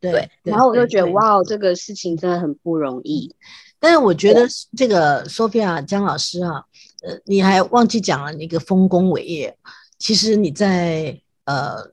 [0.00, 3.34] 对，然后我就觉得哇，这个事情真的很不容易。
[3.78, 4.46] 但是我觉得
[4.76, 6.64] 这个 Sophia 江老师啊，
[7.02, 9.56] 呃，你还忘记讲了那个丰功伟业。
[9.98, 11.90] 其实你在呃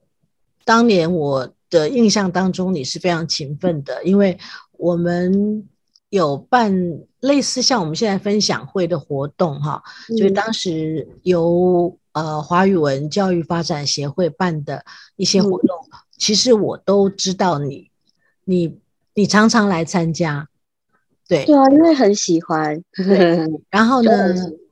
[0.63, 4.37] 当年我的印象当中，你是非常勤奋的，因为
[4.77, 5.67] 我们
[6.09, 6.73] 有办
[7.19, 9.83] 类似像我们现在分享会的活动哈，
[10.17, 11.93] 就当时由。
[12.19, 14.83] 呃，华语文教育发展协会办的
[15.15, 15.69] 一些活动，
[16.17, 17.89] 其实我都知道你，
[18.43, 18.77] 你
[19.13, 20.49] 你常常来参加，
[21.27, 22.83] 对对啊，因为很喜欢。
[23.71, 24.11] 然后呢，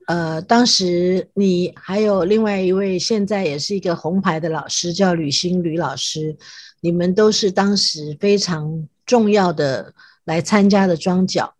[0.07, 6.35] 呃，当时你还有另外一位现在也是一个红牌的老师，叫吕新吕老师，
[6.81, 9.93] 你们都是当时非常重要的
[10.25, 11.53] 来参加的庄脚。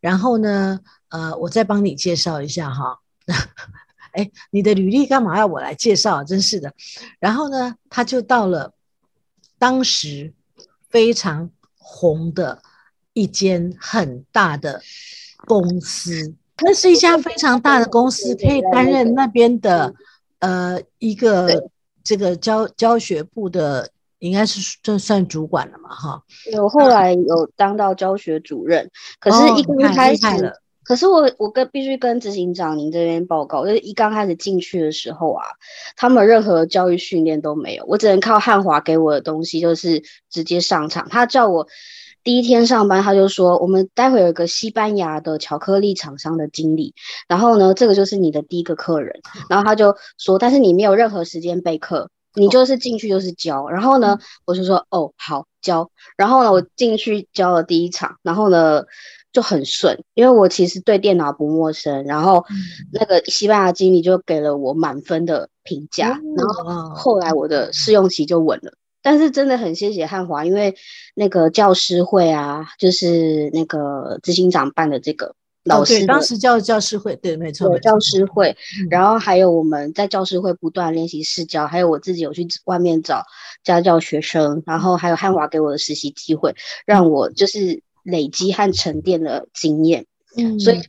[0.00, 0.80] 然后呢，
[1.10, 3.00] 呃，我再帮你介绍一下哈。
[4.14, 6.22] 哎，你的履历干嘛要我来介绍？
[6.22, 6.72] 真是的。
[7.18, 8.72] 然后呢，他就到了
[9.58, 10.32] 当时
[10.88, 12.62] 非常红的
[13.12, 14.80] 一间很大的
[15.46, 19.92] 公司，那是一家非常大的公司，可以担任那边的
[20.38, 21.68] 呃一个
[22.04, 23.90] 这个教教学部的，
[24.20, 25.94] 应该是这算主管了嘛？
[25.94, 28.88] 哈，有后来有当到教学主任，
[29.18, 30.20] 可是一刚开始。
[30.84, 35.44] 可是我我跟必须跟执行长您这边报告，就是一刚开始进去的时候啊，
[35.96, 41.08] 他们任何教育训练都没有，我只能靠汉华给我的东西，就是直接上场。
[41.08, 41.66] 他叫我
[42.22, 46.94] 第一天上班，他就说我们待会有一个西班牙的巧克力厂商的经理，
[47.28, 53.68] 然后呢，这个就是你的第一个客人， 然后他就说，但是你没有任何时间备课，你就是进去就是教。
[53.70, 55.90] 然后呢，我就说哦好教。
[56.16, 58.82] 然后呢，我进去教了第一场，然后呢。
[59.34, 62.44] 就很顺，因为我其实对电脑不陌生，然后
[62.92, 68.72] 那个西班牙经理就给了我满分的评价，然后后来我的试用期就稳了。
[69.02, 70.76] 但是真的很谢谢汉华，因为
[71.16, 78.56] 那个教师会啊，就是那个执行长办的这个老师，当时叫教师会，对，没错，教师会。
[78.88, 83.24] 然后还有我们在教师会不断练习试教，还有我自己有去外面找
[83.64, 86.54] 家教学生，然后还有汉华给我的实习机会，
[86.86, 87.82] 让我就是。
[88.04, 90.80] 累积和沉淀的经验，嗯，所以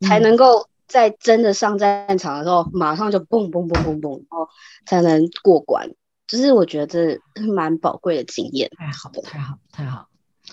[0.00, 4.48] 才能够在真的上战场的时候，马上就蹦蹦蹦蹦蹦，然后
[4.86, 5.90] 才能过关。
[6.26, 7.20] 就是我觉得这
[7.52, 8.70] 蛮宝贵的经验。
[8.78, 10.06] 太好，太好，太好。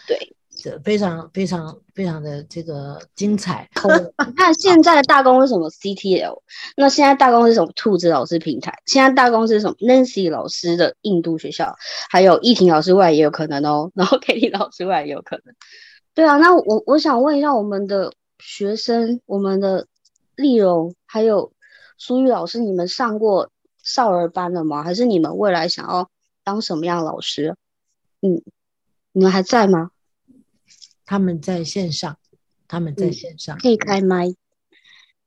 [0.07, 3.70] 对，这非常非常非常的这个精彩。
[4.26, 6.41] 你看现在的大公是什么 CTL？
[6.76, 8.74] 那现在大公是什么兔子老师平台？
[8.88, 11.76] 现在大公是什么 Nancy 老师的印度学校？
[12.09, 15.53] 还有易婷老师未来也有可能哦，然后 Kitty 老师未来也有可能。
[16.18, 19.86] 对啊，那我我想问一下我们的学生，我们的
[20.36, 21.53] 丽蓉还有
[21.99, 23.51] 苏玉老师，你们上过
[23.84, 24.82] 少儿班了吗？
[24.82, 26.09] 还是你们未来想要
[26.43, 27.55] 当什么样老师？
[28.22, 28.41] 嗯，
[29.11, 29.91] 你们还在吗？
[31.05, 32.18] 他们在线上，
[32.68, 34.34] 他们在线上可以开麦。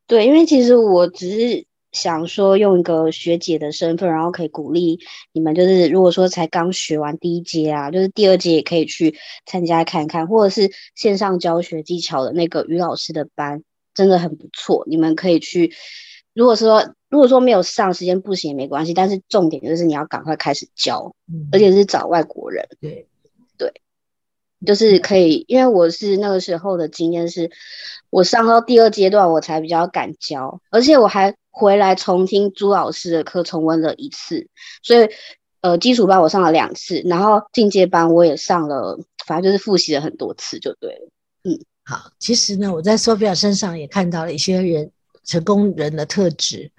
[0.08, 1.69] 对，因为其实我只是。
[1.92, 5.00] 想说用一个学姐的身份，然后可以鼓励
[5.32, 15.72] 你们，就是如果说才刚学完第一节啊，就是第二节也可以去参加看看，或者是线上教学技巧的那个于老师的班，真的很不错，你们可以去。
[16.32, 21.12] 如果说如果说没有上时间不行也没关系，但是重点就是你要赶快开始教，
[21.50, 22.68] 而且是找外国人。
[22.80, 23.08] 对
[23.58, 23.72] 对，
[24.64, 27.50] 就是可以，因为我是那个时候的经验是，
[28.10, 31.34] 我上到第二阶段我才比较敢教，而且我还。
[31.50, 34.48] 回来重听朱老师的课，重温了一次，
[34.82, 35.08] 所以
[35.60, 41.10] 呃，基础班我上了两次，然后进阶班我也上了，反正就是复习了很多次，就对了。
[41.42, 44.90] 嗯，好，其实呢，我在 Sophia 身上也看到了一些人
[45.24, 46.70] 成功人的特质。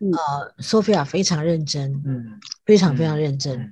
[0.00, 3.70] 呃，Sophia 非常认真，嗯，非常非常认真。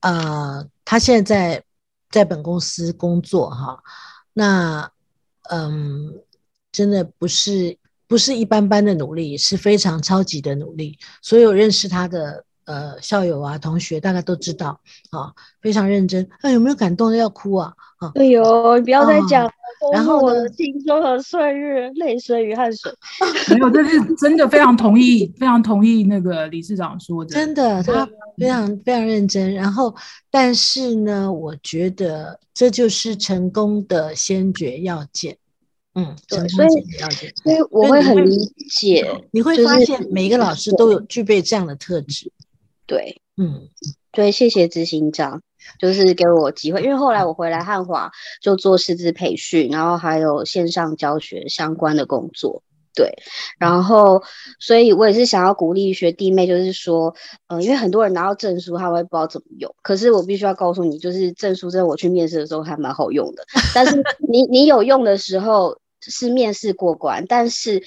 [0.00, 1.64] 呃，他现在在
[2.10, 3.82] 在本公司工作哈，
[4.34, 4.88] 那
[5.50, 6.22] 嗯，
[6.70, 7.76] 真的不是。
[8.08, 10.98] 不是一般般的努力，是非常超级的努力。
[11.22, 14.80] 所有认识他的呃校友啊、同学，大概都知道
[15.10, 16.28] 啊，非常认真。
[16.42, 17.72] 那有没有感动的要哭啊？
[17.98, 19.50] 啊，哎呦，你不要再讲了。
[19.92, 22.90] 然后我的青春和岁月，泪水与汗水。
[23.50, 27.34] 没有，这是真的非常同意，非常同意那个理事长说的。
[27.34, 29.52] 真的，他非常非常认真。
[29.54, 29.94] 然后，
[30.30, 35.36] 但是呢，我觉得这就是成功的先决要件。
[35.98, 36.68] 嗯，对，所以
[37.42, 38.36] 所以我会很理
[38.70, 42.30] 解，你会发现每一个老师都有具备这样的特质。
[42.84, 43.70] 对，嗯，
[44.12, 45.40] 对，谢谢执行长，
[45.78, 48.10] 就是给我机会，因为后来我回来汉华
[48.42, 52.62] 就做师资培训，然后还有线上教学相关的工作。
[52.94, 53.10] 对，
[53.58, 54.22] 然后
[54.60, 57.14] 所以我也是想要鼓励学弟妹，就是说，
[57.46, 63.42] 呃，因为很多人拿到证书，他会不知道怎么用，可是我必须要告诉你，就是证书在我去面试的时候还蛮好用的，
[63.74, 65.74] 但是 你你有用的时候。
[66.10, 67.82] 是面试过关，但是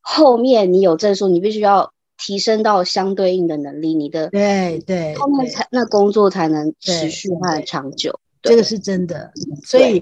[0.00, 8.18] 后面你有证书，你必须要提升到相对应的能力，你的对对，后面才那工作才能持续和长久。
[8.42, 9.32] 这个是真的，
[9.64, 10.00] 所以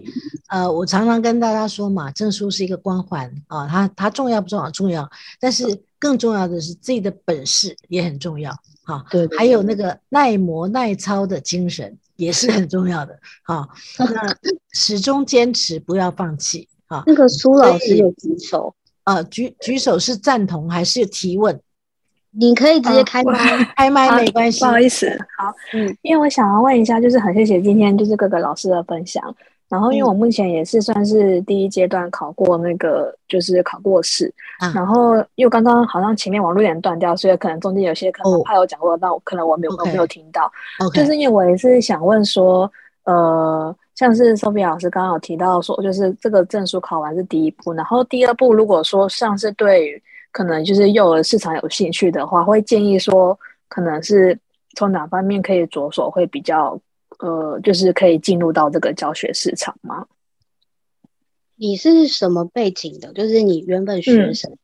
[0.48, 4.70] 呃，我常常跟大家说嘛，证书是一个光环啊，它它重要不重要？
[4.70, 5.10] 重要，
[5.40, 5.64] 但是
[5.98, 9.02] 更重要的是自己的本事也很重要哈。
[9.08, 13.66] 对，还有那个耐磨耐操的精神也是很重要的哈。
[13.98, 14.36] 那
[14.74, 16.68] 始终坚持，不要放弃。
[17.06, 18.74] 那个苏老师有举手，
[19.04, 21.60] 呃举举手是赞同还是提问？
[22.36, 24.60] 你可以直接开麦，开麦没关系。
[24.60, 25.08] 不好意思，
[25.38, 29.22] 好，嗯，因为我想要问一下，就是很谢谢今天就是各个老师的分享。
[29.66, 34.32] 然后，因为我目前也是算是第一阶段考过那个，就是考过试。
[34.74, 40.50] 然后，因为刚刚好像前面网络有点断掉，所以可能中间有些可能怕有讲过，但我可能我没有我没有听到。
[40.92, 42.70] 就是因为我也是想问说，
[43.04, 50.02] 呃，像是 Sophia 老师刚刚有提到说，就是这个证书考完是第一步，然后第二步如果说像是对。
[50.36, 53.38] 可能就是幼儿市场有兴趣的话，会建议说，
[53.68, 54.36] 可能是
[54.74, 56.76] 从哪方面可以着手会比较，
[57.20, 60.04] 呃，就是可以进入到这个教学市场吗？
[61.54, 63.12] 你是什么背景的？
[63.12, 64.56] 就是你原本学什么？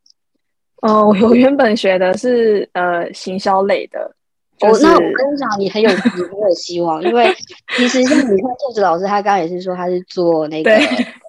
[0.82, 4.12] 哦， 我原本学的是呃行销类的。
[4.60, 7.34] 我那我跟你讲，你很有你很有希望，因为
[7.76, 10.70] 其实像你看兔子老师，他刚刚也是说他是做那个。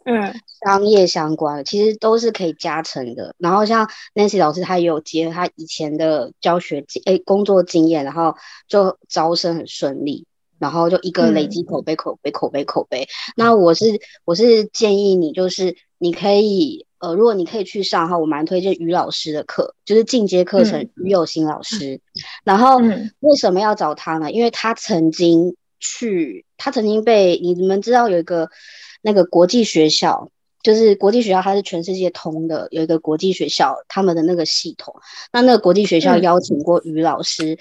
[0.04, 0.34] 嗯，
[0.66, 3.36] 商业相关的其实都是可以加成的。
[3.38, 8.36] 然后像 Nancy 老师，他也有结合他以前的教学经诶工作经验，然后
[8.68, 10.26] 就招生很顺利，
[10.58, 13.08] 然后就一个累积口碑、口碑、口碑、口碑。
[13.36, 21.99] 那我是我是建议你，就是你可以呃，如果你可以去上哈，我蛮推荐于老师的课，就是进阶课程，于有新老师。
[22.43, 22.78] 然后
[23.20, 24.32] 为什么要找他呢？
[24.32, 28.49] 因为他曾经去，他曾经被你们知道有一个。
[29.04, 30.30] 那个国际学校
[30.62, 34.93] 就是国际学校，它是全世界通的，有一个国际学校，他们的那个系统。
[35.34, 37.58] 那那个国际学校邀请过于老师，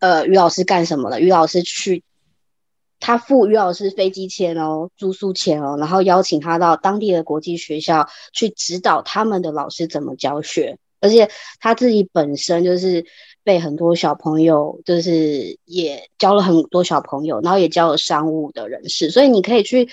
[0.00, 1.18] 呃，于老师干什么了？
[1.18, 2.04] 于老师去，
[3.00, 11.28] 他付于老师飞机钱哦，住宿钱哦，然后邀请他到当地的国际学校去指导他们的老师怎么教学，而且
[11.58, 13.04] 他自己本身就是
[13.44, 19.88] 被很多小朋友，就是也教了很多小朋友，然后也教了商务的人士，所以你可以去。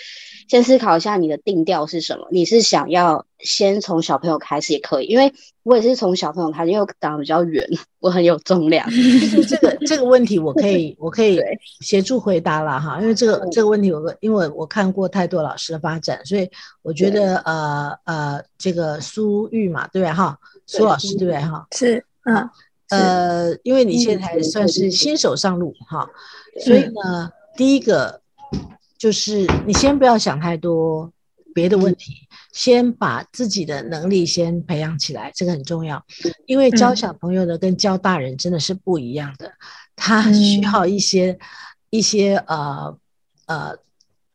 [0.50, 2.26] 先思考一下你的定调是什么？
[2.32, 5.34] 你是想要先从小朋友开始也可以，因为
[5.64, 7.68] 我也是从小朋友开始，因为我长得比较圆，
[8.00, 8.89] 我很有重量。
[9.45, 11.38] 这个这个问题我可以 我可以
[11.82, 16.50] 协助回答了哈，因为这个这个问题我因为我看过太多老师的发展，所以
[16.82, 20.39] 我觉得呃呃这个苏玉嘛，对不对哈？
[20.66, 21.68] 苏老师对不对哈？
[21.74, 22.50] 是嗯
[22.90, 26.10] 呃，因为你现在还算是新手上路哈，
[26.64, 28.22] 所以呢，第一个。
[28.98, 31.14] 就是你先不要想太多
[31.54, 36.04] 别的问题，先把自己的能力先培养起来，这个很重要。
[36.48, 39.54] 因为教小朋友的跟教大人真的是不一样的，
[39.96, 41.38] 他需要一些
[41.92, 42.98] 一些呃
[43.46, 43.78] 呃，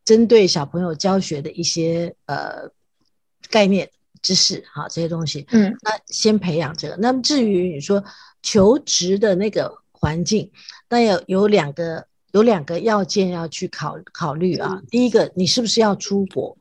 [0.05, 2.71] 针对小朋友教学的一些呃
[3.51, 3.91] 概念
[4.23, 5.45] 知识哈，这些东西。
[5.51, 6.97] 嗯，那先培养这个。
[6.99, 8.05] 那么至于你说
[8.43, 10.51] 求职的那个环境，
[10.91, 12.07] 那有有两个。
[12.33, 14.81] 有两个要件要去考考虑啊。
[14.91, 16.57] 第一个，你是不是要出国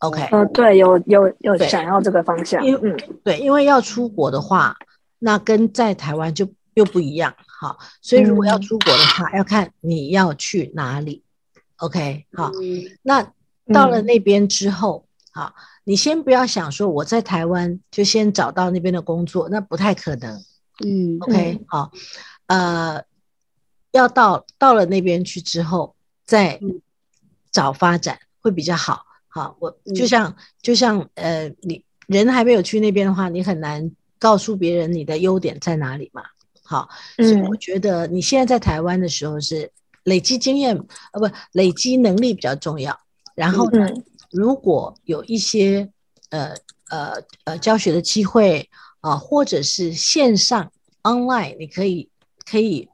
[0.00, 2.62] ？OK，呃，对，有有有想要这个方向。
[2.62, 2.94] 嗯，
[3.24, 4.76] 对，因为要出国的话，
[5.18, 7.34] 那跟在台湾就又不一样。
[7.46, 11.22] 好，所以如果要出国的话，要看你要去哪里。
[11.76, 12.52] OK，好，
[13.00, 13.32] 那
[13.72, 15.05] 到了那边之后，
[15.36, 20.42] 好，你先不要想说我在台湾就先找到那边的工作，那不太可能。
[20.84, 21.92] 嗯，OK，好，
[22.46, 23.04] 呃。
[23.92, 26.60] 要到到了那边去之后，再
[27.50, 29.00] 找发展会比较好。
[29.26, 36.22] 好，我就像就像呃，你人还没有去那边的话，你很难告诉别人你的优点在哪里嘛。
[36.62, 39.72] 好，所以我觉得你现在在台湾的时候是
[40.02, 40.76] 累积经验
[41.12, 43.00] 呃，不累积能力比较重要。
[43.34, 43.88] 然后呢，
[44.30, 45.90] 如果有一些
[46.30, 46.54] 呃
[46.90, 48.68] 呃呃教学的机会
[49.00, 50.72] 啊，或者是线上
[51.02, 52.10] online，你可以
[52.50, 52.88] 可以。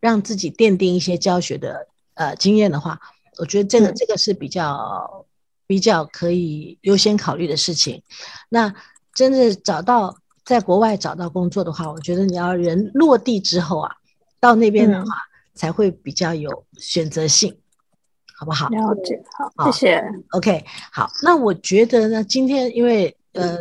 [0.00, 3.00] 让自己奠定一些教学的呃经验的话，
[3.38, 5.26] 我觉得这个这个是比较
[5.66, 8.00] 比较可以优先考虑的事情。
[8.48, 8.72] 那
[9.12, 13.96] 真的找到在国外找到工作的话，我觉得你要人落地之后啊，
[14.38, 15.10] 到那边的话
[15.52, 17.58] 才会比较有选择性，
[18.38, 18.68] 好不好？
[18.68, 19.20] 了解，
[19.56, 20.04] 好，谢谢。
[20.30, 23.58] OK，好，那我觉得呢，今天因为呃，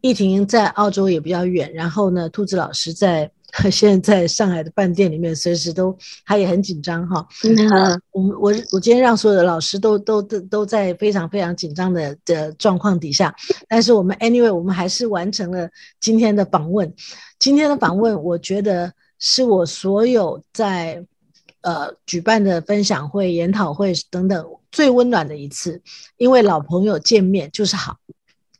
[0.00, 3.30] 易婷在澳洲也比较远，然后呢，兔子老师在。
[3.68, 5.92] 现在在上海的饭店里面，随时都
[6.24, 7.26] 他也很紧张哈。
[7.42, 13.34] 嗯，我们我我今天让所有的老师都都都都在非常非常紧张的的状况底下，
[13.68, 15.68] 但是我们 anyway 我们还是完成了
[15.98, 16.94] 今天的访问。
[17.40, 21.04] 今天的访问，我觉得是我所有在
[21.62, 25.80] 呃举办的分享会、研讨会等等最温暖的一次，
[26.16, 27.96] 因为老朋友见面就是好。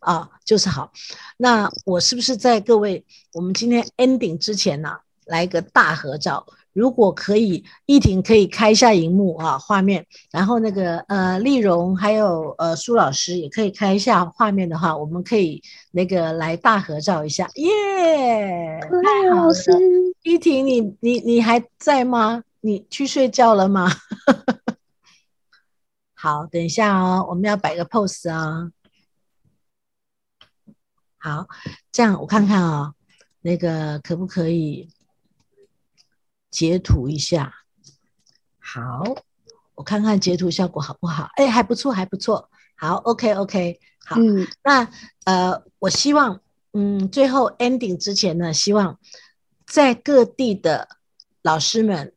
[0.01, 0.91] 啊，就是好。
[1.37, 4.97] 那我是不是在各位我们今天 ending 之前呢，
[5.27, 18.81] 来一个大合照，如果可以，依婷可以开一下荧幕啊，画面，然后那个呃，丽蓉还有呃苏老师也可以开一下画面的话，我们可以那个来大合照一下，耶！
[18.81, 19.55] 太好了，
[20.23, 22.43] 依婷，你你你还在吗？
[22.61, 23.89] 你去睡觉了吗？
[26.15, 28.71] 好，等一下哦，我们要摆个 pose 啊。
[31.19, 31.47] 好，
[31.93, 32.95] 这样我看看啊，
[33.41, 34.89] 那个可不可以？
[36.51, 37.55] 截图一下，
[38.59, 39.05] 好，
[39.77, 41.29] 我看看截图效果好不好？
[41.37, 42.51] 哎，还不错，还不错。
[42.77, 44.17] 好，OK，OK，好。
[44.19, 44.89] 嗯那
[45.25, 46.41] 呃，我希望，
[46.73, 48.99] 嗯，最后 ending 之前呢，希望
[49.65, 50.89] 在各地的
[51.43, 52.13] 老师们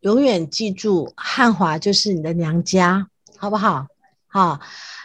[0.00, 3.06] 永远记住，汉华就是你的娘家，
[3.38, 3.86] 好不好？
[4.26, 4.60] 好，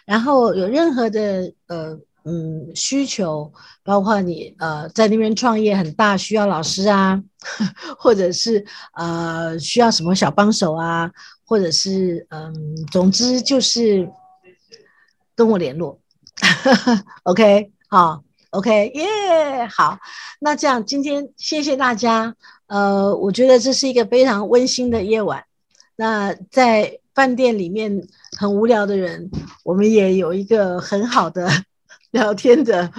[0.05, 1.99] 然后有任何的呃。
[2.27, 7.21] 嗯，需求包括你呃在那边创业很大，需要老师啊，
[7.99, 11.11] 或者是呃需要什么小帮手啊，
[11.45, 14.09] 或者是嗯，总之就是
[15.35, 15.99] 跟我联络。
[17.21, 19.99] OK，好，OK，耶，好，
[20.39, 22.33] 那这样今天谢谢大家。
[22.68, 25.43] 呃，我觉得这是一个非常温馨的夜晚。
[25.95, 28.05] 那在饭店里面
[28.38, 29.30] 很无聊的人，
[29.63, 31.49] 我们也有一个很好的
[32.11, 32.91] 聊天的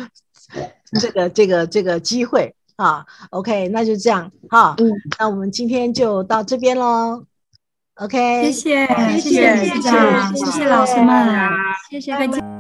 [1.01, 3.05] 这个这个这个机会啊。
[3.31, 7.25] OK，那就这样哈、嗯，那我们今天就到这边喽。
[7.97, 8.87] OK，谢谢，
[9.19, 11.51] 谢谢谢谢,谢谢老师们，
[11.91, 12.56] 谢谢，再见。